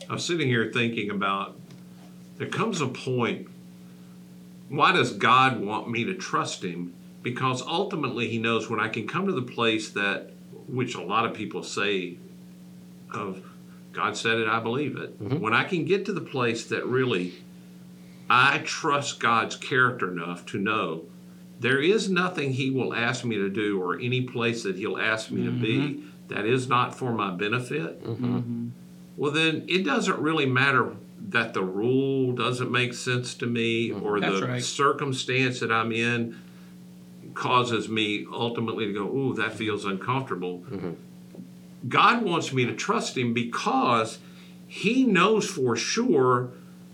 I 0.09 0.15
was 0.15 0.25
sitting 0.25 0.49
here 0.49 0.71
thinking 0.73 1.11
about. 1.11 1.57
There 2.39 2.49
comes 2.49 2.81
a 2.81 2.89
point. 2.89 3.49
Why 4.71 4.93
does 4.93 5.13
God 5.13 5.61
want 5.61 5.91
me 5.91 6.05
to 6.05 6.15
trust 6.15 6.65
Him? 6.65 6.95
because 7.23 7.63
ultimately 7.63 8.29
he 8.29 8.39
knows 8.39 8.71
when 8.71 8.81
I 8.81 8.89
can 8.89 9.07
come 9.07 9.27
to 9.27 9.33
the 9.33 9.43
place 9.43 9.91
that, 9.91 10.31
which 10.69 10.95
a 10.95 11.03
lot 11.03 11.27
of 11.27 11.35
people 11.35 11.63
say, 11.63 12.17
of 13.13 13.45
God 13.93 14.17
said 14.17 14.39
it, 14.39 14.49
I 14.49 14.61
believe 14.61 14.97
it. 14.97 15.21
Mm-hmm. 15.23 15.41
When 15.41 15.53
I 15.53 15.65
can 15.65 15.85
get 15.85 16.07
to 16.07 16.13
the 16.13 16.21
place 16.21 16.65
that 16.67 16.87
really 16.87 17.35
I 18.29 18.59
trust 18.59 19.21
God's 19.21 19.57
character 19.57 20.11
enough 20.11 20.47
to 20.47 20.59
know 20.59 21.07
there 21.61 21.79
is 21.79 22.11
nothing 22.11 22.53
He 22.53 22.71
will 22.71 22.95
ask 22.95 23.25
me 23.25 23.37
to 23.37 23.49
do 23.49 23.81
or 23.81 23.99
any 23.99 24.23
place 24.23 24.65
that 24.65 24.77
He'll 24.77 24.99
ask 24.99 25.31
me 25.31 25.43
mm-hmm. 25.43 25.61
to 25.61 25.67
be 25.67 25.79
mm-hmm. 25.79 26.09
that 26.29 26.47
is 26.47 26.69
not 26.69 26.95
for 26.95 27.13
my 27.13 27.31
benefit, 27.31 28.03
mm-hmm. 28.03 28.71
well, 29.17 29.31
then 29.31 29.65
it 29.69 29.85
doesn't 29.85 30.19
really 30.19 30.47
matter 30.47 30.97
that 31.29 31.53
the 31.53 31.63
rule 31.63 32.33
doesn't 32.33 32.73
make 32.73 32.95
sense 32.95 33.35
to 33.35 33.47
me 33.47 33.91
mm-hmm. 33.91 34.05
or 34.05 34.19
That's 34.19 34.41
the 34.41 34.47
right. 34.47 34.63
circumstance 34.63 35.61
that 35.61 35.71
I'm 35.71 35.93
in 35.93 36.41
causes 37.35 37.89
me 37.89 38.27
ultimately 38.33 38.87
to 38.87 38.93
go, 38.93 39.05
ooh, 39.05 39.35
that 39.35 39.53
feels 39.53 39.85
uncomfortable. 39.85 40.65
Mm-hmm. 40.71 40.93
God 41.89 42.23
wants 42.23 42.53
me 42.53 42.65
to 42.67 42.75
trust 42.75 43.17
Him 43.17 43.35
because 43.35 44.19
He 44.67 45.05
knows 45.05 45.49
for 45.49 45.77
sure 45.77 46.53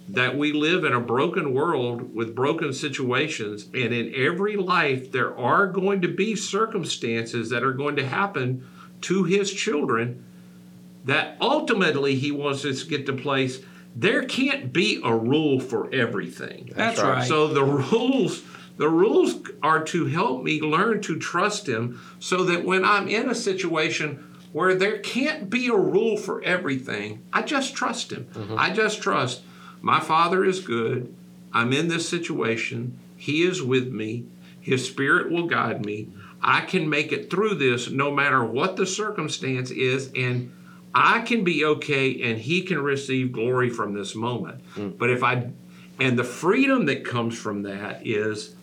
that 0.08 0.36
we 0.36 0.52
live 0.52 0.84
in 0.84 0.92
a 0.92 1.00
broken 1.00 1.52
world 1.52 2.14
with 2.14 2.34
broken 2.34 2.72
situations, 2.72 3.64
and 3.74 3.92
in 3.92 4.12
every 4.14 4.56
life, 4.56 5.10
there 5.10 5.36
are 5.36 5.66
going 5.66 6.00
to 6.02 6.08
be 6.08 6.36
circumstances 6.36 7.50
that 7.50 7.64
are 7.64 7.72
going 7.72 7.96
to 7.96 8.06
happen 8.06 8.66
to 9.02 9.24
His 9.24 9.52
children 9.52 10.24
that 11.04 11.36
ultimately 11.40 12.14
He 12.14 12.30
wants 12.30 12.64
us 12.64 12.82
to 12.82 12.88
get 12.88 13.06
to 13.06 13.12
place. 13.12 13.60
There 13.96 14.24
can't 14.24 14.72
be 14.72 15.00
a 15.02 15.14
rule 15.14 15.58
for 15.58 15.92
everything. 15.92 16.66
That's, 16.74 16.98
That's 16.98 17.00
right. 17.00 17.14
right. 17.18 17.28
So 17.28 17.48
the 17.48 17.64
rules 17.64 18.42
the 18.76 18.88
rules 18.88 19.40
are 19.62 19.82
to 19.84 20.04
help 20.06 20.42
me 20.42 20.60
learn 20.60 21.00
to 21.02 21.18
trust 21.18 21.66
Him 21.66 22.00
so 22.20 22.44
that 22.44 22.64
when 22.64 22.84
I'm 22.84 23.08
in 23.08 23.30
a 23.30 23.34
situation 23.34 24.36
where 24.52 24.74
there 24.74 24.98
can't 24.98 25.48
be 25.48 25.68
a 25.68 25.76
rule 25.76 26.16
for 26.16 26.42
everything, 26.42 27.24
I 27.32 27.42
just 27.42 27.74
trust 27.74 28.12
Him. 28.12 28.28
Mm-hmm. 28.32 28.58
I 28.58 28.70
just 28.70 29.00
trust 29.00 29.42
my 29.80 30.00
Father 30.00 30.44
is 30.44 30.60
good. 30.60 31.14
I'm 31.52 31.72
in 31.72 31.88
this 31.88 32.08
situation. 32.08 32.98
He 33.16 33.42
is 33.42 33.62
with 33.62 33.88
me. 33.88 34.26
His 34.60 34.86
Spirit 34.86 35.30
will 35.30 35.46
guide 35.46 35.84
me. 35.84 36.08
I 36.42 36.60
can 36.60 36.88
make 36.88 37.12
it 37.12 37.30
through 37.30 37.54
this 37.54 37.90
no 37.90 38.10
matter 38.10 38.44
what 38.44 38.76
the 38.76 38.86
circumstance 38.86 39.70
is, 39.70 40.10
and 40.14 40.52
I 40.94 41.20
can 41.20 41.44
be 41.44 41.64
okay, 41.64 42.22
and 42.22 42.38
He 42.38 42.62
can 42.62 42.80
receive 42.80 43.32
glory 43.32 43.70
from 43.70 43.94
this 43.94 44.14
moment. 44.14 44.62
Mm. 44.74 44.98
But 44.98 45.10
if 45.10 45.22
I, 45.22 45.50
and 45.98 46.18
the 46.18 46.24
freedom 46.24 46.86
that 46.86 47.04
comes 47.04 47.38
from 47.38 47.62
that 47.62 48.06
is 48.06 48.54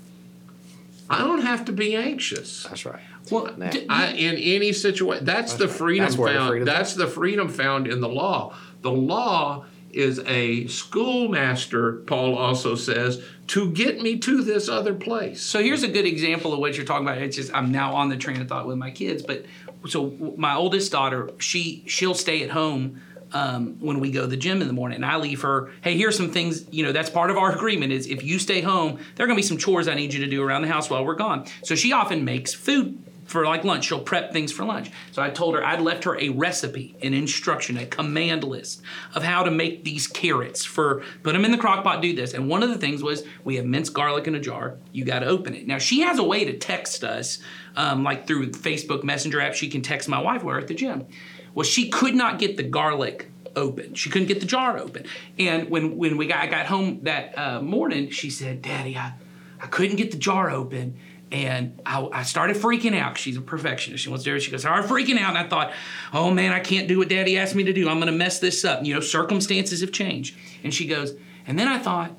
I 1.09 1.19
don't 1.19 1.41
have 1.41 1.65
to 1.65 1.71
be 1.71 1.95
anxious. 1.95 2.63
That's 2.63 2.85
right. 2.85 3.01
Well, 3.31 3.55
I, 3.89 4.13
in 4.13 4.35
any 4.35 4.73
situation, 4.73 5.25
that's, 5.25 5.53
that's 5.53 5.61
the 5.61 5.67
freedom 5.67 6.05
that's 6.05 6.15
found. 6.15 6.27
The 6.29 6.47
freedom 6.47 6.65
that's 6.65 6.93
the 6.95 7.07
freedom 7.07 7.49
found 7.49 7.87
in 7.87 8.01
the 8.01 8.09
law. 8.09 8.55
The 8.81 8.91
law 8.91 9.65
is 9.93 10.19
a 10.25 10.67
schoolmaster, 10.67 11.93
Paul 12.07 12.37
also 12.37 12.75
says, 12.75 13.23
to 13.47 13.71
get 13.71 14.01
me 14.01 14.17
to 14.19 14.43
this 14.43 14.69
other 14.69 14.93
place. 14.93 15.41
So 15.41 15.61
here's 15.61 15.83
a 15.83 15.87
good 15.87 16.05
example 16.05 16.53
of 16.53 16.59
what 16.59 16.75
you're 16.75 16.85
talking 16.85 17.07
about. 17.07 17.19
It's 17.19 17.35
just 17.35 17.53
I'm 17.53 17.71
now 17.71 17.95
on 17.95 18.09
the 18.09 18.17
train 18.17 18.41
of 18.41 18.47
thought 18.47 18.67
with 18.67 18.77
my 18.77 18.91
kids, 18.91 19.21
but 19.21 19.45
so 19.87 20.11
my 20.37 20.55
oldest 20.55 20.91
daughter, 20.91 21.29
she 21.39 21.83
she'll 21.87 22.13
stay 22.13 22.43
at 22.43 22.51
home 22.51 23.01
um, 23.33 23.77
when 23.79 23.99
we 23.99 24.11
go 24.11 24.21
to 24.21 24.27
the 24.27 24.37
gym 24.37 24.61
in 24.61 24.67
the 24.67 24.73
morning. 24.73 24.97
And 24.97 25.05
I 25.05 25.17
leave 25.17 25.41
her, 25.41 25.71
hey, 25.81 25.97
here's 25.97 26.15
some 26.15 26.31
things, 26.31 26.65
you 26.71 26.83
know, 26.83 26.91
that's 26.91 27.09
part 27.09 27.31
of 27.31 27.37
our 27.37 27.53
agreement 27.53 27.91
is 27.91 28.07
if 28.07 28.23
you 28.23 28.39
stay 28.39 28.61
home, 28.61 28.99
there 29.15 29.25
are 29.25 29.27
going 29.27 29.35
to 29.35 29.41
be 29.41 29.47
some 29.47 29.57
chores 29.57 29.87
I 29.87 29.95
need 29.95 30.13
you 30.13 30.23
to 30.23 30.29
do 30.29 30.43
around 30.43 30.61
the 30.61 30.67
house 30.67 30.89
while 30.89 31.03
we're 31.03 31.15
gone. 31.15 31.45
So 31.63 31.75
she 31.75 31.91
often 31.91 32.23
makes 32.23 32.53
food 32.53 33.03
for 33.25 33.45
like 33.45 33.63
lunch. 33.63 33.85
She'll 33.85 34.01
prep 34.01 34.31
things 34.31 34.51
for 34.51 34.65
lunch. 34.65 34.91
So 35.11 35.21
I 35.21 35.29
told 35.29 35.55
her 35.55 35.65
I'd 35.65 35.81
left 35.81 36.03
her 36.03 36.19
a 36.19 36.29
recipe, 36.29 36.95
an 37.01 37.13
instruction, 37.13 37.77
a 37.77 37.85
command 37.85 38.43
list 38.43 38.81
of 39.15 39.23
how 39.23 39.43
to 39.43 39.51
make 39.51 39.83
these 39.83 40.07
carrots 40.07 40.65
for 40.65 41.03
put 41.23 41.33
them 41.33 41.45
in 41.45 41.51
the 41.51 41.57
crock 41.57 41.83
pot, 41.83 42.01
do 42.01 42.13
this. 42.13 42.33
And 42.33 42.49
one 42.49 42.63
of 42.63 42.69
the 42.69 42.77
things 42.77 43.01
was 43.01 43.23
we 43.43 43.55
have 43.55 43.65
minced 43.65 43.93
garlic 43.93 44.27
in 44.27 44.35
a 44.35 44.39
jar. 44.39 44.77
You 44.91 45.05
got 45.05 45.19
to 45.19 45.27
open 45.27 45.53
it. 45.53 45.67
Now 45.67 45.77
she 45.77 46.01
has 46.01 46.19
a 46.19 46.23
way 46.23 46.45
to 46.45 46.57
text 46.57 47.03
us, 47.03 47.39
um, 47.75 48.03
like 48.03 48.27
through 48.27 48.51
Facebook 48.51 49.03
Messenger 49.03 49.41
app. 49.41 49.53
She 49.53 49.69
can 49.69 49.81
text 49.81 50.09
my 50.09 50.19
wife. 50.19 50.43
While 50.43 50.55
we're 50.55 50.59
at 50.59 50.67
the 50.67 50.73
gym. 50.73 51.07
Well, 51.53 51.63
she 51.63 51.89
could 51.89 52.15
not 52.15 52.39
get 52.39 52.57
the 52.57 52.63
garlic 52.63 53.29
open. 53.55 53.93
She 53.93 54.09
couldn't 54.09 54.27
get 54.27 54.39
the 54.39 54.45
jar 54.45 54.77
open. 54.77 55.05
And 55.37 55.69
when 55.69 55.97
when 55.97 56.17
we 56.17 56.27
got 56.27 56.39
I 56.39 56.47
got 56.47 56.65
home 56.65 56.99
that 57.03 57.37
uh, 57.37 57.61
morning, 57.61 58.09
she 58.09 58.29
said, 58.29 58.61
"Daddy, 58.61 58.97
I 58.97 59.13
I 59.61 59.67
couldn't 59.67 59.97
get 59.97 60.11
the 60.11 60.17
jar 60.17 60.49
open." 60.49 60.97
And 61.33 61.81
I, 61.83 62.07
I 62.13 62.23
started 62.23 62.55
freaking 62.55 62.95
out. 62.95 63.17
She's 63.17 63.37
a 63.37 63.41
perfectionist. 63.41 64.03
She 64.03 64.09
wants 64.09 64.23
to 64.23 64.29
do 64.29 64.35
it. 64.35 64.41
She 64.41 64.51
goes, 64.51 64.63
I 64.63 64.69
started 64.69 64.87
freaking 64.87 65.19
out. 65.19 65.35
And 65.35 65.39
I 65.39 65.47
thought, 65.47 65.73
oh 66.13 66.29
man, 66.29 66.53
I 66.53 66.59
can't 66.59 66.87
do 66.87 66.99
what 66.99 67.09
daddy 67.09 67.39
asked 67.39 67.55
me 67.55 67.63
to 67.63 67.73
do. 67.73 67.89
I'm 67.89 67.97
going 67.97 68.05
to 68.05 68.17
mess 68.17 68.39
this 68.39 68.63
up. 68.63 68.85
You 68.85 68.93
know, 68.93 68.99
circumstances 68.99 69.81
have 69.81 69.91
changed. 69.91 70.37
And 70.63 70.71
she 70.71 70.85
goes, 70.85 71.15
and 71.47 71.57
then 71.57 71.67
I 71.67 71.79
thought, 71.79 72.11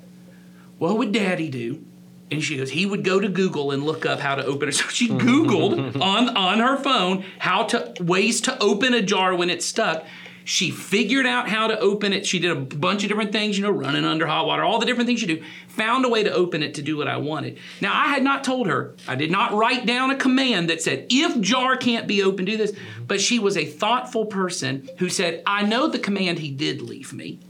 what 0.78 0.98
would 0.98 1.12
daddy 1.12 1.48
do? 1.48 1.84
And 2.28 2.42
she 2.42 2.56
goes, 2.56 2.70
he 2.70 2.86
would 2.86 3.04
go 3.04 3.20
to 3.20 3.28
Google 3.28 3.70
and 3.70 3.84
look 3.84 4.04
up 4.04 4.18
how 4.18 4.34
to 4.34 4.44
open 4.44 4.68
it. 4.68 4.74
So 4.74 4.88
she 4.88 5.08
Googled 5.08 6.00
on, 6.02 6.36
on 6.36 6.58
her 6.58 6.76
phone 6.76 7.24
how 7.38 7.62
to 7.64 7.94
ways 8.00 8.40
to 8.42 8.60
open 8.60 8.94
a 8.94 9.02
jar 9.02 9.32
when 9.36 9.48
it's 9.48 9.64
stuck. 9.64 10.04
She 10.44 10.70
figured 10.70 11.26
out 11.26 11.48
how 11.48 11.66
to 11.66 11.78
open 11.78 12.12
it. 12.12 12.26
She 12.26 12.38
did 12.38 12.50
a 12.50 12.54
bunch 12.54 13.02
of 13.02 13.08
different 13.08 13.32
things, 13.32 13.56
you 13.56 13.64
know, 13.64 13.70
running 13.70 14.04
under 14.04 14.26
hot 14.26 14.46
water, 14.46 14.62
all 14.62 14.78
the 14.78 14.86
different 14.86 15.06
things 15.06 15.22
you 15.22 15.28
do. 15.28 15.42
Found 15.68 16.04
a 16.04 16.08
way 16.08 16.22
to 16.22 16.32
open 16.32 16.62
it 16.62 16.74
to 16.74 16.82
do 16.82 16.96
what 16.96 17.08
I 17.08 17.16
wanted. 17.16 17.58
Now, 17.80 17.92
I 17.94 18.08
had 18.08 18.22
not 18.22 18.44
told 18.44 18.66
her, 18.66 18.94
I 19.08 19.14
did 19.14 19.30
not 19.30 19.54
write 19.54 19.86
down 19.86 20.10
a 20.10 20.16
command 20.16 20.68
that 20.68 20.82
said, 20.82 21.06
if 21.10 21.40
jar 21.40 21.76
can't 21.76 22.06
be 22.06 22.22
opened, 22.22 22.46
do 22.46 22.56
this. 22.56 22.76
But 23.06 23.20
she 23.20 23.38
was 23.38 23.56
a 23.56 23.64
thoughtful 23.64 24.26
person 24.26 24.88
who 24.98 25.08
said, 25.08 25.42
I 25.46 25.62
know 25.62 25.88
the 25.88 25.98
command 25.98 26.38
he 26.38 26.50
did 26.50 26.82
leave 26.82 27.12
me. 27.12 27.40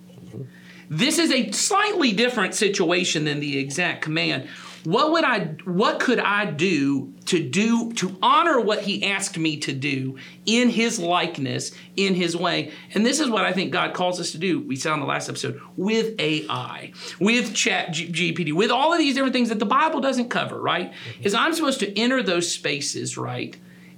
This 0.89 1.19
is 1.19 1.33
a 1.33 1.51
slightly 1.51 2.13
different 2.13 2.55
situation 2.55 3.25
than 3.25 3.41
the 3.41 3.59
exact 3.59 4.03
command. 4.03 4.49
What 4.85 5.13
would 5.13 5.25
I 5.25 5.57
what 5.65 5.99
could 5.99 6.19
I 6.19 6.45
do 6.45 7.15
to 7.27 7.43
do 7.43 7.93
to 7.95 8.17
honor 8.23 8.61
what 8.61 8.83
he 8.83 9.05
asked 9.05 9.39
me 9.39 9.57
to 9.59 9.73
do 9.73 10.19
in 10.45 10.69
his 10.69 10.99
likeness, 10.99 11.73
in 11.97 12.15
his 12.15 12.37
way? 12.37 12.71
And 12.93 13.05
this 13.05 13.19
is 13.19 13.31
what 13.31 13.45
I 13.45 13.53
think 13.53 13.73
God 13.73 13.95
calls 13.95 14.21
us 14.21 14.33
to 14.33 14.39
do. 14.39 14.61
We 14.61 14.77
said 14.77 14.93
on 14.93 15.01
the 15.01 15.07
last 15.07 15.29
episode 15.29 15.61
with 15.77 16.21
AI, 16.21 16.93
with 17.19 17.55
chat 17.55 17.89
GPT, 17.93 18.53
with 18.53 18.71
all 18.71 18.93
of 18.93 18.99
these 18.99 19.15
different 19.15 19.33
things 19.33 19.49
that 19.49 19.59
the 19.59 19.67
Bible 19.67 20.01
doesn't 20.01 20.29
cover, 20.29 20.61
right? 20.61 20.93
Mm-hmm. 20.93 21.25
Is 21.25 21.35
I'm 21.35 21.55
supposed 21.55 21.81
to 21.81 21.99
enter 21.99 22.23
those 22.23 22.53
spaces, 22.53 23.17
right? 23.17 23.57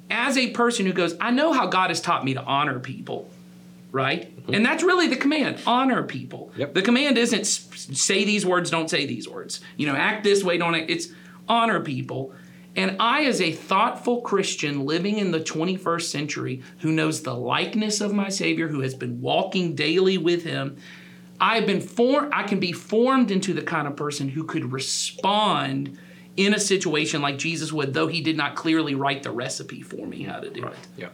As 0.09 0.38
a 0.38 0.51
person 0.51 0.87
who 0.87 0.92
goes, 0.92 1.16
I 1.20 1.33
know 1.33 1.53
how 1.53 1.66
God 1.66 1.90
has 1.90 2.01
taught 2.01 2.25
me 2.25 2.35
to 2.35 2.42
honor 2.42 2.79
people 2.79 3.29
right? 3.92 4.37
Mm-hmm. 4.37 4.55
And 4.55 4.64
that's 4.64 4.83
really 4.83 5.09
the 5.09 5.16
command 5.16 5.61
honor 5.66 6.03
people. 6.03 6.53
Yep. 6.57 6.75
The 6.75 6.83
command 6.83 7.18
isn't 7.18 7.46
say 7.46 8.25
these 8.25 8.44
words, 8.44 8.70
don't 8.70 8.90
say 8.90 9.07
these 9.07 9.29
words. 9.29 9.61
You 9.77 9.87
know, 9.87 9.94
act 9.94 10.25
this 10.25 10.44
way, 10.44 10.59
don't 10.59 10.75
act. 10.75 10.90
It's 10.90 11.09
honor 11.49 11.81
people. 11.81 12.35
And 12.77 12.96
I, 13.01 13.25
as 13.25 13.40
a 13.40 13.53
thoughtful 13.53 14.20
Christian 14.20 14.85
living 14.85 15.16
in 15.18 15.31
the 15.31 15.40
21st 15.40 16.03
century 16.03 16.62
who 16.81 16.92
knows 16.92 17.22
the 17.22 17.35
likeness 17.35 18.03
of 18.03 18.12
my 18.12 18.29
Savior, 18.29 18.68
who 18.68 18.81
has 18.81 18.94
been 18.94 19.22
walking 19.22 19.75
daily 19.75 20.18
with 20.18 20.44
Him, 20.44 20.77
I've 21.40 21.66
been 21.66 21.81
formed, 21.81 22.33
I 22.35 22.42
can 22.42 22.61
be 22.61 22.72
formed 22.72 23.31
into 23.31 23.55
the 23.55 23.62
kind 23.62 23.88
of 23.88 23.96
person 23.96 24.29
who 24.29 24.44
could 24.44 24.72
respond 24.72 25.99
in 26.37 26.53
a 26.53 26.61
situation 26.61 27.22
like 27.22 27.38
Jesus 27.38 27.72
would, 27.72 27.94
though 27.94 28.09
He 28.09 28.20
did 28.20 28.37
not 28.37 28.57
clearly 28.57 28.94
write 28.94 29.22
the 29.22 29.31
recipe 29.31 29.81
for 29.81 30.07
me 30.07 30.25
how 30.25 30.40
to 30.40 30.51
do 30.51 30.66
it. 30.66 30.77
Yep. 30.99 31.12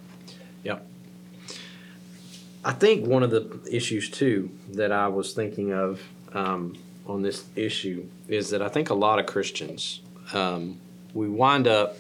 I 2.65 2.73
think 2.73 3.07
one 3.07 3.23
of 3.23 3.31
the 3.31 3.61
issues 3.71 4.09
too 4.11 4.51
that 4.73 4.93
I 4.93 5.09
was 5.09 5.33
thinking 5.33 5.73
of 5.73 6.01
um, 6.33 6.77
on 7.07 7.23
this 7.23 7.45
issue 7.57 8.07
is 8.29 8.51
that 8.51 8.63
I 8.63 8.69
think 8.69 8.91
a 8.91 8.95
lot 8.95 9.19
of 9.19 9.27
Christians 9.27 10.01
um, 10.33 10.79
we 11.15 11.29
wind 11.29 11.67
up 11.67 11.97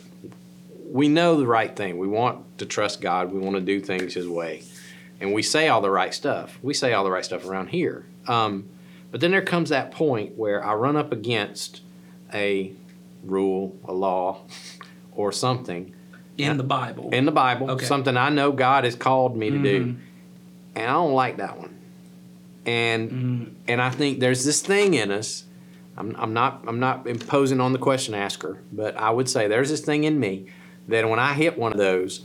we 0.88 1.08
know 1.08 1.38
the 1.38 1.46
right 1.46 1.74
thing. 1.74 1.96
We 1.96 2.06
want 2.06 2.58
to 2.58 2.66
trust 2.66 3.00
God. 3.00 3.32
We 3.32 3.40
want 3.40 3.56
to 3.56 3.62
do 3.62 3.80
things 3.80 4.12
His 4.12 4.28
way, 4.28 4.62
and 5.20 5.32
we 5.32 5.42
say 5.42 5.68
all 5.68 5.80
the 5.80 5.90
right 5.90 6.12
stuff. 6.12 6.58
We 6.62 6.74
say 6.74 6.92
all 6.92 7.02
the 7.02 7.10
right 7.10 7.24
stuff 7.24 7.46
around 7.46 7.68
here. 7.68 8.04
Um, 8.28 8.68
but 9.10 9.20
then 9.20 9.30
there 9.30 9.40
comes 9.42 9.70
that 9.70 9.90
point 9.90 10.36
where 10.36 10.62
I 10.64 10.74
run 10.74 10.96
up 10.96 11.10
against 11.10 11.80
a 12.32 12.72
rule, 13.24 13.74
a 13.86 13.92
law, 13.92 14.42
or 15.12 15.32
something 15.32 15.94
In 16.36 16.58
the 16.58 16.62
Bible. 16.62 17.08
in 17.12 17.24
the 17.24 17.32
Bible, 17.32 17.70
Okay. 17.70 17.86
something 17.86 18.16
I 18.18 18.28
know 18.28 18.52
God 18.52 18.84
has 18.84 18.94
called 18.94 19.34
me 19.34 19.48
to 19.50 19.58
do, 19.58 19.96
and 20.74 20.88
I 20.88 20.92
don't 20.92 21.14
like 21.14 21.38
that 21.38 21.58
one. 21.58 21.78
And 22.64 23.56
and 23.66 23.80
I 23.82 23.90
think 23.90 24.20
there's 24.20 24.44
this 24.44 24.60
thing 24.62 24.94
in 24.94 25.10
us. 25.10 25.44
I'm, 25.96 26.14
I'm 26.16 26.32
not 26.32 26.64
I'm 26.66 26.80
not 26.80 27.06
imposing 27.06 27.60
on 27.60 27.72
the 27.72 27.78
question 27.78 28.14
asker, 28.14 28.58
but 28.72 28.96
I 28.96 29.10
would 29.10 29.28
say 29.28 29.48
there's 29.48 29.68
this 29.68 29.80
thing 29.80 30.04
in 30.04 30.18
me 30.18 30.46
that 30.88 31.08
when 31.08 31.18
I 31.18 31.34
hit 31.34 31.58
one 31.58 31.72
of 31.72 31.78
those, 31.78 32.24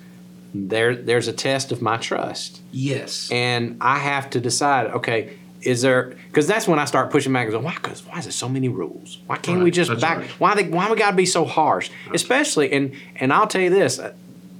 there 0.53 0.95
there's 0.95 1.27
a 1.27 1.33
test 1.33 1.71
of 1.71 1.81
my 1.81 1.97
trust, 1.97 2.61
yes. 2.71 3.29
and 3.31 3.77
I 3.81 3.97
have 3.97 4.29
to 4.31 4.39
decide. 4.39 4.87
Okay, 4.87 5.37
is 5.61 5.81
there? 5.81 6.15
Because 6.27 6.47
that's 6.47 6.67
when 6.67 6.79
I 6.79 6.85
start 6.85 7.11
pushing 7.11 7.33
back 7.33 7.43
and 7.43 7.51
go, 7.51 7.59
why? 7.59 7.73
Because 7.73 8.05
why 8.05 8.19
is 8.19 8.25
there 8.25 8.31
so 8.31 8.47
many 8.47 8.69
rules? 8.69 9.19
Why 9.25 9.37
can't 9.37 9.63
we 9.63 9.71
just 9.71 9.89
that's 9.89 10.01
back? 10.01 10.19
right. 10.19 10.29
Why 10.39 10.55
they? 10.55 10.69
Why 10.69 10.89
we 10.89 10.95
got 10.95 11.11
to 11.11 11.17
be 11.17 11.25
so 11.25 11.45
harsh? 11.45 11.89
Especially 12.13 12.71
and 12.71 12.93
and 13.15 13.33
I'll 13.33 13.47
tell 13.47 13.61
you 13.61 13.69
this: 13.69 13.99
uh, 13.99 14.13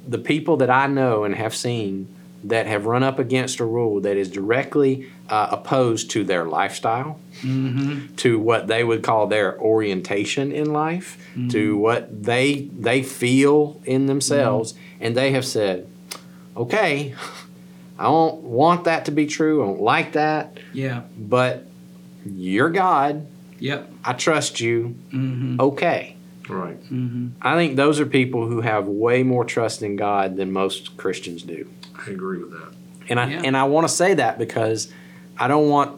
the 0.08 0.18
people 0.18 0.58
that 0.58 0.70
I 0.70 0.88
know 0.88 1.24
and 1.24 1.36
have 1.36 1.56
seen 1.56 2.08
that 2.48 2.66
have 2.66 2.86
run 2.86 3.04
up 3.04 3.20
against 3.20 3.60
a 3.60 3.66
rule 3.66 4.00
that 4.02 4.16
is 4.16 4.30
directly 4.30 5.12
uh, 5.30 5.50
opposed 5.52 6.10
to 6.12 6.24
their 6.24 6.46
lifestyle, 6.46 7.20
mm-hmm. 7.42 8.16
to 8.16 8.40
what 8.40 8.68
they 8.68 8.84
would 8.84 9.04
call 9.04 9.28
their 9.28 9.60
orientation 9.60 10.52
in 10.52 10.72
life, 10.72 11.18
to 11.50 11.74
mm-hmm. 11.74 11.80
what 11.80 12.24
they 12.24 12.70
they 12.78 13.04
feel 13.04 13.82
in 13.84 14.06
themselves, 14.06 14.74
mm-hmm. 14.74 15.04
and 15.04 15.18
they 15.18 15.32
have 15.32 15.46
said, 15.46 15.88
"Okay, 16.56 17.14
I 18.00 18.04
don't 18.04 18.42
want 18.44 18.86
that 18.86 19.06
to 19.06 19.12
be 19.12 19.28
true. 19.28 19.62
I 19.62 19.68
don't 19.68 19.82
like 19.82 20.14
that, 20.14 20.58
Yeah. 20.74 21.02
but 21.18 21.68
you're 22.26 22.70
God. 22.70 23.28
Yep. 23.60 23.92
I 24.04 24.14
trust 24.14 24.62
you. 24.62 24.96
Okay." 25.60 26.14
Right. 26.50 26.78
I 27.42 27.56
think 27.56 27.76
those 27.76 28.00
are 28.00 28.06
people 28.06 28.48
who 28.48 28.62
have 28.62 28.88
way 28.88 29.22
more 29.22 29.44
trust 29.44 29.82
in 29.82 29.98
God 29.98 30.38
than 30.38 30.54
most 30.54 30.96
Christians 30.96 31.44
do. 31.44 31.68
I 32.08 32.12
agree 32.12 32.38
with 32.40 32.52
that. 32.52 32.70
And 33.10 33.20
I 33.20 33.30
Yeah. 33.30 33.42
and 33.44 33.56
I 33.58 33.64
want 33.64 33.88
to 33.88 33.94
say 33.94 34.14
that 34.16 34.38
because 34.38 34.92
I 35.38 35.48
don't 35.48 35.70
want 35.70 35.98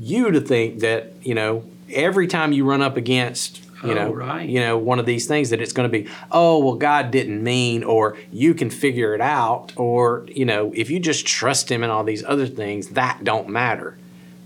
you 0.00 0.30
to 0.30 0.40
think 0.40 0.80
that, 0.80 1.12
you 1.22 1.34
know, 1.34 1.64
every 1.92 2.26
time 2.26 2.52
you 2.52 2.64
run 2.64 2.82
up 2.82 2.96
against 2.96 3.60
you 3.82 3.90
Oh, 3.90 3.94
know, 3.94 4.12
right. 4.14 4.48
you 4.48 4.60
know, 4.60 4.78
one 4.78 4.98
of 4.98 5.04
these 5.04 5.26
things 5.26 5.50
that 5.50 5.60
it's 5.60 5.74
going 5.74 5.86
to 5.86 5.92
be, 5.92 6.08
oh 6.32 6.58
well, 6.64 6.76
God 6.76 7.10
didn't 7.10 7.42
mean, 7.42 7.84
or 7.84 8.16
you 8.32 8.54
can 8.54 8.70
figure 8.70 9.14
it 9.14 9.20
out, 9.20 9.74
or 9.76 10.24
you 10.34 10.46
know, 10.46 10.72
if 10.74 10.88
you 10.88 10.98
just 10.98 11.26
trust 11.26 11.70
Him 11.70 11.82
and 11.82 11.92
all 11.92 12.02
these 12.02 12.24
other 12.24 12.46
things, 12.46 12.88
that 12.90 13.24
don't 13.24 13.48
matter. 13.50 13.98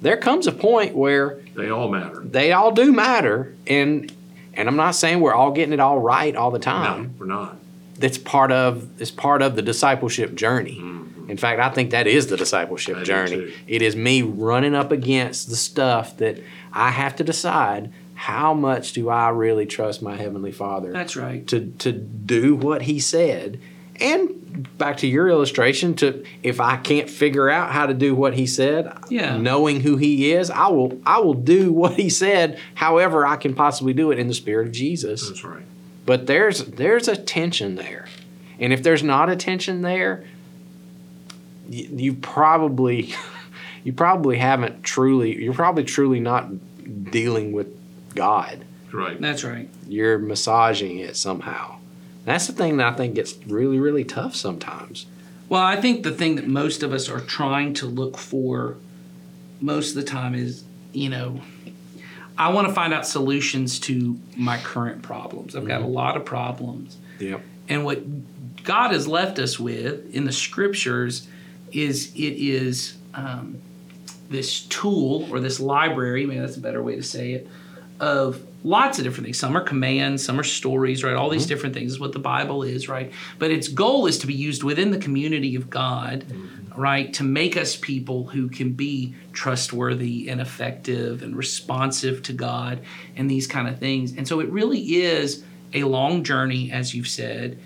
There 0.03 0.16
comes 0.16 0.49
a 0.49 0.53
point 0.53 0.97
where 0.97 1.38
They 1.55 1.71
all 1.71 1.88
matter. 1.88 2.21
they 2.25 2.51
all 2.53 2.73
do 2.73 2.90
matter, 2.92 3.55
and 3.68 4.11
and 4.55 4.68
I'm 4.68 4.75
not 4.77 4.97
saying 4.97 5.21
we're 5.21 5.35
all 5.35 5.53
getting 5.53 5.73
it 5.73 5.79
all 5.79 6.01
right 6.01 6.35
all 6.35 6.51
the 6.51 6.59
time 6.59 7.03
No, 7.03 7.11
we're 7.18 7.27
not. 7.27 7.57
that's 7.97 8.18
part 8.18 8.51
of 8.51 8.88
it's 9.01 9.12
part 9.12 9.40
of 9.40 9.55
the 9.55 9.62
discipleship 9.62 10.35
journey. 10.35 10.79
Mm-hmm. 10.81 10.97
In 11.29 11.37
fact, 11.37 11.61
I 11.61 11.69
think 11.71 11.91
that 11.91 12.07
is 12.07 12.27
the 12.29 12.37
discipleship 12.37 12.97
I 12.97 13.03
journey. 13.05 13.53
It 13.67 13.83
is 13.83 13.95
me 13.95 14.23
running 14.23 14.75
up 14.75 14.91
against 14.93 15.49
the 15.51 15.57
stuff 15.57 16.17
that 16.19 16.41
I 16.73 16.91
have 16.91 17.17
to 17.17 17.25
decide 17.25 17.93
how 18.14 18.55
much 18.55 18.95
do 18.95 19.09
I 19.11 19.29
really 19.29 19.67
trust 19.67 20.03
my 20.03 20.17
heavenly 20.17 20.51
Father 20.53 20.91
That's 20.93 21.17
right. 21.17 21.47
to 21.49 21.67
to 21.79 21.93
do 21.93 22.57
what 22.57 22.83
he 22.83 22.99
said. 22.99 23.61
And 24.01 24.69
back 24.79 24.97
to 24.99 25.07
your 25.07 25.29
illustration 25.29 25.95
to 25.97 26.25
if 26.43 26.61
I 26.61 26.77
can't 26.79 27.11
figure 27.11 27.49
out 27.51 27.71
how 27.73 27.87
to 27.87 27.95
do 27.95 28.14
what 28.14 28.35
he 28.35 28.47
said, 28.47 28.93
Yeah. 29.09 29.37
knowing 29.37 29.81
who 29.81 29.97
he 29.97 30.33
is, 30.33 30.51
I 30.51 30.69
will 30.69 31.01
I 31.07 31.19
will 31.19 31.35
do 31.35 31.73
what 31.73 31.93
he 31.95 32.09
said 32.09 32.59
however 32.75 33.27
I 33.27 33.37
can 33.37 33.55
possibly 33.55 33.93
do 33.93 34.11
it 34.11 34.19
in 34.19 34.27
the 34.29 34.35
spirit 34.35 34.67
of 34.69 34.73
Jesus 34.73 35.29
That's 35.29 35.45
right. 35.45 35.64
but 36.07 36.27
there's 36.27 36.64
there's 36.64 37.07
a 37.09 37.17
tension 37.17 37.75
there 37.77 38.07
and 38.59 38.73
if 38.73 38.83
there's 38.83 39.03
not 39.05 39.29
a 39.31 39.37
tension 39.37 39.83
there 39.83 40.25
you, 41.68 41.88
you 41.92 42.14
probably 42.14 43.14
you 43.85 43.92
probably 43.92 44.38
haven't 44.38 44.83
truly 44.83 45.42
you're 45.42 45.54
probably 45.54 45.85
truly 45.85 46.20
not 46.20 46.48
dealing 47.11 47.52
with 47.52 47.68
god 48.14 48.64
Right. 48.90 49.20
That's 49.20 49.44
right. 49.44 49.68
you're 49.87 50.18
massaging 50.18 50.98
it 50.98 51.14
somehow 51.16 51.76
that's 52.24 52.46
the 52.46 52.54
thing 52.54 52.78
that 52.78 52.92
i 52.92 52.96
think 52.96 53.14
gets 53.14 53.37
really 53.46 53.78
really 53.78 54.04
tough 54.04 54.35
sometimes 54.35 55.07
Well, 55.48 55.62
I 55.62 55.76
think 55.76 56.02
the 56.02 56.12
thing 56.12 56.37
that 56.37 56.46
most 56.46 56.83
of 56.83 56.92
us 56.92 57.09
are 57.09 57.20
trying 57.20 57.72
to 57.74 57.87
look 57.87 58.18
for 58.18 58.76
most 59.61 59.90
of 59.90 59.94
the 59.96 60.04
time 60.04 60.35
is, 60.35 60.64
you 60.92 61.09
know, 61.09 61.40
I 62.37 62.50
want 62.50 62.68
to 62.68 62.74
find 62.74 62.92
out 62.94 63.07
solutions 63.07 63.81
to 63.81 64.18
my 64.37 64.59
current 64.59 65.02
problems. 65.02 65.57
I've 65.57 65.66
got 65.66 65.81
a 65.81 65.85
mm-hmm. 65.85 65.92
lot 65.92 66.16
of 66.16 66.24
problems. 66.24 66.98
yep 67.18 67.40
And 67.68 67.85
what 67.85 68.02
God 68.62 68.92
has 68.92 69.09
left 69.09 69.38
us 69.38 69.59
with 69.59 70.14
in 70.14 70.24
the 70.24 70.33
scriptures 70.33 71.26
is 71.72 72.12
it 72.14 72.35
is 72.35 72.96
um, 73.14 73.61
this 74.28 74.62
tool 74.62 75.28
or 75.31 75.40
this 75.40 75.61
library, 75.61 76.26
maybe 76.26 76.40
that's 76.40 76.57
a 76.57 76.61
better 76.61 76.83
way 76.83 76.96
to 76.96 77.02
say 77.02 77.33
it, 77.33 77.48
of 78.00 78.44
lots 78.64 78.98
of 78.98 79.04
different 79.04 79.24
things. 79.24 79.38
Some 79.38 79.57
are 79.57 79.62
commands, 79.62 80.24
some 80.24 80.38
are 80.38 80.44
stories, 80.44 81.02
right? 81.02 81.14
All 81.14 81.31
these 81.31 81.46
different 81.46 81.74
things 81.74 81.92
is 81.92 82.00
what 82.00 82.12
the 82.12 82.18
Bible 82.18 82.62
is, 82.62 82.88
right? 82.88 83.12
But 83.38 83.50
its 83.50 83.68
goal 83.68 84.07
is 84.07 84.18
to 84.18 84.26
be 84.26 84.35
used 84.35 84.62
within 84.62 84.90
the 84.90 84.98
community 84.98 85.54
of 85.54 85.70
God, 85.70 86.24
right? 86.76 87.12
To 87.14 87.24
make 87.24 87.57
us 87.57 87.76
people 87.76 88.26
who 88.26 88.48
can 88.48 88.72
be 88.72 89.14
trustworthy 89.33 90.28
and 90.28 90.40
effective 90.40 91.22
and 91.22 91.37
responsive 91.37 92.22
to 92.24 92.33
God 92.33 92.81
and 93.16 93.31
these 93.31 93.46
kind 93.46 93.68
of 93.68 93.78
things. 93.78 94.16
And 94.16 94.28
so 94.28 94.40
it 94.40 94.48
really 94.50 94.81
is 94.81 95.44
a 95.72 95.85
long 95.85 96.24
journey, 96.24 96.70
as 96.72 96.94
you've 96.94 97.09
said. 97.09 97.59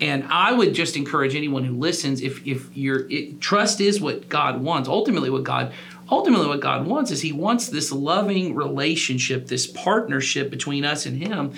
And 0.00 0.24
I 0.30 0.52
would 0.52 0.74
just 0.74 0.96
encourage 0.96 1.34
anyone 1.34 1.64
who 1.64 1.76
listens, 1.76 2.20
if 2.20 2.46
if 2.46 2.76
your 2.76 3.08
trust 3.40 3.80
is 3.80 4.00
what 4.00 4.28
God 4.28 4.62
wants, 4.62 4.88
ultimately 4.88 5.30
what 5.30 5.44
God 5.44 5.72
ultimately 6.10 6.46
what 6.46 6.60
God 6.60 6.86
wants 6.86 7.10
is 7.10 7.20
He 7.20 7.32
wants 7.32 7.68
this 7.68 7.92
loving 7.92 8.54
relationship, 8.54 9.46
this 9.46 9.66
partnership 9.66 10.50
between 10.50 10.84
us 10.84 11.06
and 11.06 11.22
Him, 11.22 11.52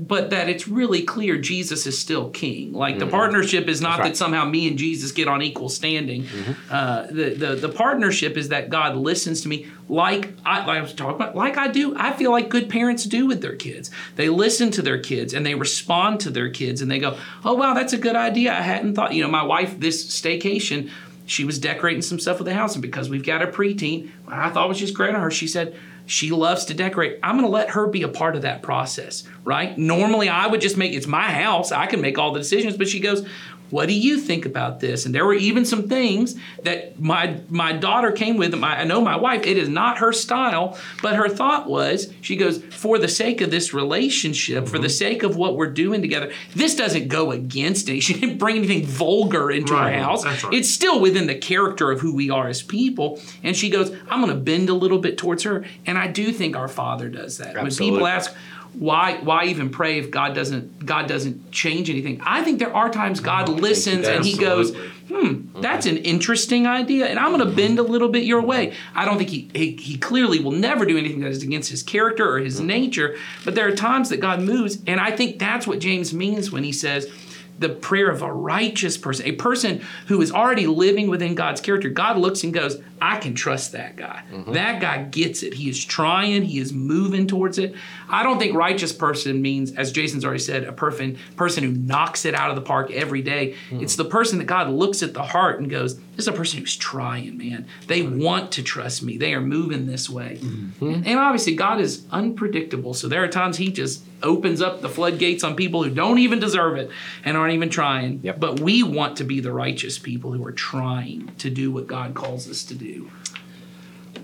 but 0.00 0.30
that 0.30 0.48
it's 0.48 0.66
really 0.66 1.02
clear 1.02 1.36
Jesus 1.36 1.86
is 1.86 1.98
still 1.98 2.30
King. 2.30 2.72
Like 2.72 2.98
the 2.98 3.06
partnership 3.06 3.68
is 3.68 3.80
not 3.80 3.98
right. 3.98 4.08
that 4.08 4.16
somehow 4.16 4.44
me 4.44 4.66
and 4.66 4.78
Jesus 4.78 5.12
get 5.12 5.28
on 5.28 5.42
equal 5.42 5.68
standing. 5.68 6.26
Uh, 6.70 7.06
the, 7.06 7.34
the 7.34 7.54
the 7.56 7.68
partnership 7.68 8.36
is 8.36 8.48
that 8.48 8.70
God 8.70 8.96
listens 8.96 9.42
to 9.42 9.48
me 9.48 9.66
like 9.88 10.32
I, 10.44 10.60
like 10.60 10.78
I 10.78 10.80
was 10.80 10.94
talking 10.94 11.16
about, 11.16 11.36
like 11.36 11.58
I 11.58 11.68
do. 11.68 11.94
I 11.96 12.12
feel 12.12 12.30
like 12.30 12.48
good 12.48 12.70
parents 12.70 13.04
do 13.04 13.26
with 13.26 13.42
their 13.42 13.56
kids. 13.56 13.90
They 14.16 14.28
listen 14.28 14.70
to 14.72 14.82
their 14.82 14.98
kids 14.98 15.34
and 15.34 15.44
they 15.44 15.54
respond 15.54 16.20
to 16.20 16.30
their 16.30 16.48
kids 16.48 16.80
and 16.80 16.90
they 16.90 16.98
go, 16.98 17.18
"Oh 17.44 17.54
wow, 17.54 17.74
that's 17.74 17.92
a 17.92 17.98
good 17.98 18.16
idea. 18.16 18.52
I 18.52 18.62
hadn't 18.62 18.94
thought." 18.94 19.12
You 19.12 19.22
know, 19.22 19.30
my 19.30 19.42
wife 19.42 19.78
this 19.78 20.06
staycation 20.06 20.90
she 21.24 21.44
was 21.44 21.58
decorating 21.58 22.02
some 22.02 22.18
stuff 22.18 22.38
with 22.38 22.46
the 22.46 22.54
house, 22.54 22.74
and 22.74 22.82
because 22.82 23.08
we've 23.08 23.24
got 23.24 23.42
a 23.42 23.46
preteen, 23.46 24.10
I 24.26 24.50
thought 24.50 24.68
was 24.68 24.78
just 24.78 24.94
great 24.94 25.14
on 25.14 25.20
her. 25.20 25.30
She 25.30 25.46
said 25.46 25.76
she 26.06 26.30
loves 26.30 26.64
to 26.66 26.74
decorate. 26.74 27.18
I'm 27.22 27.36
going 27.36 27.46
to 27.46 27.52
let 27.52 27.70
her 27.70 27.86
be 27.86 28.02
a 28.02 28.08
part 28.08 28.36
of 28.36 28.42
that 28.42 28.62
process, 28.62 29.24
right? 29.44 29.76
Normally, 29.78 30.28
I 30.28 30.46
would 30.46 30.60
just 30.60 30.76
make 30.76 30.92
it's 30.92 31.06
my 31.06 31.30
house. 31.30 31.72
I 31.72 31.86
can 31.86 32.00
make 32.00 32.18
all 32.18 32.32
the 32.32 32.40
decisions, 32.40 32.76
but 32.76 32.88
she 32.88 33.00
goes, 33.00 33.26
"What 33.70 33.86
do 33.88 33.94
you 33.94 34.18
think 34.18 34.44
about 34.44 34.80
this?" 34.80 35.06
And 35.06 35.14
there 35.14 35.24
were 35.24 35.34
even 35.34 35.64
some 35.64 35.88
things 35.88 36.34
that 36.64 37.00
my 37.00 37.40
my 37.48 37.72
daughter 37.72 38.12
came 38.12 38.36
with. 38.36 38.54
My, 38.54 38.80
I 38.80 38.84
know 38.84 39.00
my 39.00 39.16
wife. 39.16 39.46
It 39.46 39.56
is 39.56 39.68
not 39.68 39.98
her 39.98 40.12
style, 40.12 40.76
but 41.00 41.14
her 41.16 41.28
thought 41.28 41.68
was, 41.68 42.12
she 42.20 42.36
goes, 42.36 42.62
"For 42.64 42.98
the 42.98 43.08
sake 43.08 43.40
of 43.40 43.50
this 43.50 43.72
relationship, 43.72 44.66
for 44.68 44.78
the 44.78 44.88
mm-hmm. 44.88 44.92
sake 44.92 45.22
of 45.22 45.36
what 45.36 45.56
we're 45.56 45.70
doing 45.70 46.02
together, 46.02 46.32
this 46.54 46.74
doesn't 46.74 47.08
go 47.08 47.30
against 47.32 47.88
it. 47.88 48.00
She 48.02 48.14
didn't 48.14 48.38
bring 48.38 48.56
anything 48.56 48.84
vulgar 48.84 49.50
into 49.50 49.72
Right, 49.74 49.94
her 49.94 50.02
house. 50.02 50.24
right. 50.24 50.52
It's 50.52 50.68
still 50.68 51.00
within 51.00 51.26
the 51.28 51.36
character 51.36 51.90
of 51.92 52.00
who 52.00 52.14
we 52.14 52.30
are 52.30 52.48
as 52.48 52.60
people. 52.62 53.20
And 53.44 53.56
she 53.56 53.70
goes, 53.70 53.94
I'm 54.10 54.20
going 54.20 54.32
to 54.34 54.40
bend 54.40 54.68
a 54.68 54.74
little 54.74 54.98
bit 54.98 55.16
towards 55.16 55.44
her. 55.44 55.64
And 55.86 55.91
I 55.98 56.08
do 56.08 56.32
think 56.32 56.56
our 56.56 56.68
Father 56.68 57.08
does 57.08 57.38
that. 57.38 57.54
When 57.54 57.70
people 57.70 58.06
ask, 58.06 58.34
why 58.74 59.18
why 59.18 59.44
even 59.44 59.68
pray 59.68 59.98
if 59.98 60.10
God 60.10 60.34
doesn't 60.34 60.86
God 60.86 61.06
doesn't 61.06 61.52
change 61.52 61.90
anything? 61.90 62.20
I 62.22 62.42
think 62.42 62.58
there 62.58 62.74
are 62.74 62.88
times 62.90 63.20
God 63.20 63.48
listens 63.48 64.08
and 64.08 64.24
he 64.24 64.36
goes, 64.36 64.70
Absolutely. 64.70 65.28
hmm, 65.28 65.60
that's 65.60 65.84
an 65.86 65.98
interesting 65.98 66.66
idea, 66.66 67.06
and 67.06 67.18
I'm 67.18 67.36
going 67.36 67.46
to 67.46 67.54
bend 67.54 67.78
a 67.78 67.82
little 67.82 68.08
bit 68.08 68.24
your 68.24 68.40
way. 68.40 68.72
I 68.94 69.04
don't 69.04 69.18
think 69.18 69.28
he, 69.28 69.50
he 69.54 69.76
he 69.76 69.98
clearly 69.98 70.40
will 70.40 70.52
never 70.52 70.86
do 70.86 70.96
anything 70.96 71.20
that 71.20 71.30
is 71.30 71.42
against 71.42 71.70
his 71.70 71.82
character 71.82 72.34
or 72.34 72.38
his 72.38 72.60
nature, 72.60 73.16
but 73.44 73.54
there 73.54 73.68
are 73.68 73.76
times 73.76 74.08
that 74.08 74.20
God 74.20 74.40
moves, 74.40 74.78
and 74.86 75.00
I 75.00 75.10
think 75.10 75.38
that's 75.38 75.66
what 75.66 75.78
James 75.78 76.14
means 76.14 76.50
when 76.50 76.64
he 76.64 76.72
says 76.72 77.10
the 77.58 77.68
prayer 77.68 78.10
of 78.10 78.22
a 78.22 78.32
righteous 78.32 78.96
person, 78.96 79.26
a 79.26 79.32
person 79.32 79.82
who 80.06 80.20
is 80.20 80.32
already 80.32 80.66
living 80.66 81.08
within 81.08 81.34
God's 81.34 81.60
character. 81.60 81.88
God 81.90 82.16
looks 82.16 82.42
and 82.42 82.52
goes, 82.52 82.82
I 83.02 83.16
can 83.16 83.34
trust 83.34 83.72
that 83.72 83.96
guy. 83.96 84.22
Mm-hmm. 84.30 84.52
That 84.52 84.80
guy 84.80 85.02
gets 85.02 85.42
it. 85.42 85.54
He 85.54 85.68
is 85.68 85.84
trying, 85.84 86.42
he 86.42 86.60
is 86.60 86.72
moving 86.72 87.26
towards 87.26 87.58
it. 87.58 87.74
I 88.08 88.22
don't 88.22 88.38
think 88.38 88.54
righteous 88.54 88.92
person 88.92 89.42
means, 89.42 89.72
as 89.72 89.90
Jason's 89.90 90.24
already 90.24 90.38
said, 90.38 90.62
a 90.62 90.72
person 90.72 91.18
person 91.34 91.64
who 91.64 91.72
knocks 91.72 92.24
it 92.24 92.34
out 92.36 92.50
of 92.50 92.56
the 92.56 92.62
park 92.62 92.92
every 92.92 93.20
day. 93.20 93.56
Hmm. 93.70 93.80
It's 93.80 93.96
the 93.96 94.04
person 94.04 94.38
that 94.38 94.44
God 94.44 94.70
looks 94.70 95.02
at 95.02 95.14
the 95.14 95.22
heart 95.22 95.58
and 95.58 95.68
goes, 95.68 95.96
This 95.96 96.20
is 96.20 96.28
a 96.28 96.32
person 96.32 96.60
who's 96.60 96.76
trying, 96.76 97.36
man. 97.36 97.66
They 97.88 98.02
want 98.02 98.52
to 98.52 98.62
trust 98.62 99.02
me. 99.02 99.16
They 99.16 99.34
are 99.34 99.40
moving 99.40 99.86
this 99.86 100.08
way. 100.08 100.38
Mm-hmm. 100.40 101.02
And 101.04 101.18
obviously, 101.18 101.56
God 101.56 101.80
is 101.80 102.06
unpredictable. 102.12 102.94
So 102.94 103.08
there 103.08 103.24
are 103.24 103.28
times 103.28 103.56
he 103.56 103.72
just 103.72 104.04
opens 104.22 104.62
up 104.62 104.80
the 104.80 104.88
floodgates 104.88 105.44
on 105.44 105.56
people 105.56 105.82
who 105.82 105.90
don't 105.90 106.18
even 106.18 106.38
deserve 106.38 106.76
it 106.76 106.90
and 107.24 107.36
aren't 107.36 107.54
even 107.54 107.68
trying. 107.68 108.20
Yep. 108.22 108.40
But 108.40 108.60
we 108.60 108.82
want 108.82 109.16
to 109.16 109.24
be 109.24 109.40
the 109.40 109.52
righteous 109.52 109.98
people 109.98 110.32
who 110.32 110.44
are 110.46 110.52
trying 110.52 111.34
to 111.38 111.50
do 111.50 111.72
what 111.72 111.86
God 111.86 112.14
calls 112.14 112.48
us 112.48 112.64
to 112.64 112.74
do. 112.74 112.91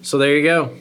So 0.02 0.18
there 0.18 0.36
you 0.36 0.42
go. 0.44 0.74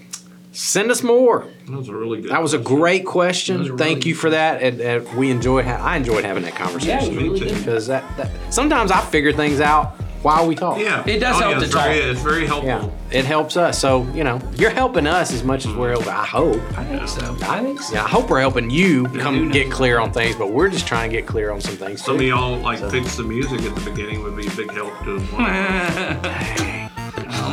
Send 0.51 0.89
us 0.89 1.03
more. 1.03 1.47
That 1.67 1.77
was 1.77 1.87
a 1.89 1.95
really 1.95 2.21
good. 2.21 2.31
That 2.31 2.41
was 2.41 2.53
a 2.53 2.57
great 2.57 3.05
question. 3.05 3.61
A 3.61 3.65
Thank 3.65 3.79
really 3.79 3.93
you 4.09 4.13
good 4.15 4.19
for 4.21 4.29
that. 4.31 4.61
And, 4.63 4.81
and 4.81 5.13
we 5.17 5.29
enjoyed. 5.29 5.65
Ha- 5.65 5.79
I 5.83 5.97
enjoyed 5.97 6.23
having 6.25 6.43
that 6.43 6.55
conversation 6.55 7.13
you 7.13 7.19
really 7.19 7.39
too. 7.39 7.55
because 7.55 7.85
that, 7.87 8.03
that 8.17 8.31
sometimes 8.51 8.89
I 8.89 9.01
figure 9.01 9.31
things 9.33 9.59
out 9.59 9.93
while 10.23 10.47
we 10.47 10.55
talk. 10.55 10.79
Yeah, 10.79 11.03
It 11.07 11.19
does 11.19 11.35
Oh, 11.35 11.39
help 11.39 11.51
yeah, 11.51 11.59
to 11.59 11.65
it's 11.65 11.73
very, 11.75 11.99
talk. 11.99 12.09
It's 12.09 12.21
very 12.21 12.47
helpful. 12.47 12.67
Yeah, 12.69 12.89
it 13.19 13.25
helps 13.25 13.55
us. 13.55 13.77
So 13.79 14.03
you 14.13 14.23
know, 14.23 14.41
you're 14.55 14.71
helping 14.71 15.05
us 15.05 15.31
as 15.31 15.43
much 15.43 15.67
as 15.67 15.73
we're 15.75 15.91
helping. 15.91 16.09
I 16.09 16.25
hope. 16.25 16.59
I 16.75 16.83
think 16.85 17.07
so. 17.07 17.37
I 17.43 17.61
think. 17.61 17.79
Yeah, 17.93 18.03
I 18.03 18.07
hope 18.07 18.29
we're 18.31 18.39
helping 18.41 18.71
you 18.71 19.05
come 19.09 19.49
get 19.51 19.69
clear 19.71 19.99
on 19.99 20.11
things, 20.11 20.35
but 20.35 20.51
we're 20.51 20.69
just 20.69 20.87
trying 20.87 21.11
to 21.11 21.15
get 21.15 21.27
clear 21.27 21.51
on 21.51 21.61
some 21.61 21.75
things 21.75 22.03
Some 22.03 22.15
of 22.15 22.21
y'all 22.23 22.57
like 22.57 22.79
fix 22.89 23.15
the 23.15 23.23
music 23.23 23.61
at 23.61 23.75
the 23.75 23.89
beginning 23.91 24.23
would 24.23 24.35
be 24.35 24.47
a 24.47 24.51
big 24.51 24.71
help 24.71 24.91
to 25.03 25.19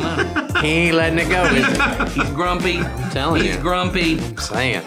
them. 0.01 0.41
He 0.65 0.71
ain't 0.71 0.95
letting 0.95 1.19
it 1.19 1.29
go. 1.29 1.43
Is 1.43 2.13
he? 2.13 2.21
He's 2.21 2.29
grumpy. 2.31 2.79
I'm 2.79 3.11
telling 3.11 3.41
He's 3.41 3.51
you. 3.51 3.53
He's 3.53 3.61
grumpy. 3.61 4.19
I'm 4.19 4.37
saying. 4.37 4.83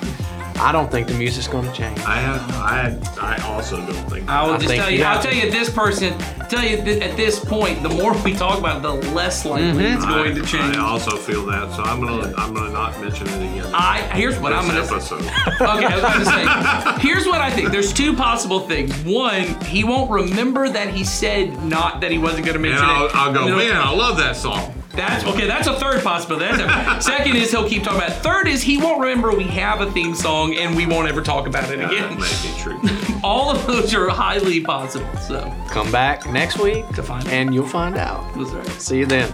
I 0.60 0.72
don't 0.72 0.90
think 0.90 1.06
the 1.06 1.14
music's 1.14 1.46
going 1.46 1.66
to 1.66 1.72
change. 1.72 1.98
I 2.00 2.16
have, 2.16 2.40
I, 2.56 2.98
I 3.20 3.40
also 3.44 3.76
don't 3.76 3.92
think. 4.10 4.28
I 4.28 4.42
will 4.44 4.54
I 4.54 4.56
just 4.56 4.68
think 4.68 4.82
tell 4.82 4.90
you 4.90 4.98
you. 4.98 5.04
I'll 5.04 5.22
tell 5.22 5.32
you 5.32 5.50
this 5.52 5.70
person. 5.70 6.18
Tell 6.48 6.64
you 6.64 6.82
th- 6.82 7.00
at 7.00 7.16
this 7.16 7.38
point, 7.38 7.80
the 7.82 7.90
more 7.90 8.20
we 8.22 8.34
talk 8.34 8.58
about, 8.58 8.78
it, 8.78 8.82
the 8.82 9.12
less 9.12 9.44
likely 9.44 9.84
mm-hmm. 9.84 9.96
it's 9.96 10.04
going 10.04 10.34
to 10.34 10.42
change. 10.44 10.76
I 10.76 10.80
also 10.80 11.16
feel 11.16 11.46
that, 11.46 11.72
so 11.76 11.84
I'm 11.84 12.00
gonna, 12.00 12.34
I'm 12.36 12.54
gonna 12.54 12.72
not 12.72 13.00
mention 13.00 13.28
it 13.28 13.36
again. 13.36 13.72
I 13.72 14.00
here's 14.16 14.38
what 14.40 14.52
I'm 14.52 14.66
gonna. 14.66 14.80
episode. 14.80 15.22
Okay, 15.60 15.86
I 15.86 15.94
was 15.94 16.04
about 16.04 16.18
to 16.18 17.00
say. 17.00 17.06
Here's 17.08 17.26
what 17.26 17.40
I 17.40 17.50
think. 17.50 17.70
There's 17.70 17.92
two 17.92 18.14
possible 18.14 18.60
things. 18.60 18.94
One, 19.04 19.60
he 19.64 19.84
won't 19.84 20.10
remember 20.10 20.68
that 20.68 20.92
he 20.92 21.04
said 21.04 21.62
not 21.64 22.00
that 22.00 22.10
he 22.10 22.18
wasn't 22.18 22.46
going 22.46 22.60
to 22.60 22.68
And 22.68 22.70
mention 22.70 22.88
I'll, 22.88 23.06
it. 23.06 23.14
I'll 23.14 23.32
go, 23.32 23.56
man, 23.56 23.76
I 23.76 23.90
love 23.90 24.16
that 24.18 24.36
song. 24.36 24.77
That's 24.98 25.24
okay. 25.24 25.46
That's 25.46 25.66
a 25.66 25.78
third 25.78 26.02
possibility. 26.02 26.44
That's 26.64 27.06
a, 27.06 27.10
second 27.16 27.36
is 27.36 27.50
he'll 27.50 27.68
keep 27.68 27.82
talking 27.84 27.98
about. 27.98 28.10
It. 28.10 28.22
Third 28.22 28.48
is 28.48 28.62
he 28.62 28.76
won't 28.78 29.00
remember 29.00 29.34
we 29.34 29.44
have 29.44 29.80
a 29.80 29.90
theme 29.92 30.14
song 30.14 30.54
and 30.56 30.76
we 30.76 30.86
won't 30.86 31.08
ever 31.08 31.22
talk 31.22 31.46
about 31.46 31.70
it 31.70 31.78
That 31.78 31.92
again. 31.92 32.18
may 32.18 32.26
be 32.42 32.58
true. 32.58 32.80
All 33.24 33.50
of 33.50 33.66
those 33.66 33.94
are 33.94 34.08
highly 34.10 34.60
possible. 34.60 35.08
So 35.18 35.54
Come 35.68 35.90
back 35.90 36.26
next 36.30 36.58
week 36.58 36.86
to 36.90 37.02
find 37.02 37.26
out. 37.26 37.32
and 37.32 37.54
you'll 37.54 37.66
find 37.66 37.96
out. 37.96 38.36
Was 38.36 38.50
right. 38.52 38.66
See 38.80 38.98
you 38.98 39.06
then. 39.06 39.32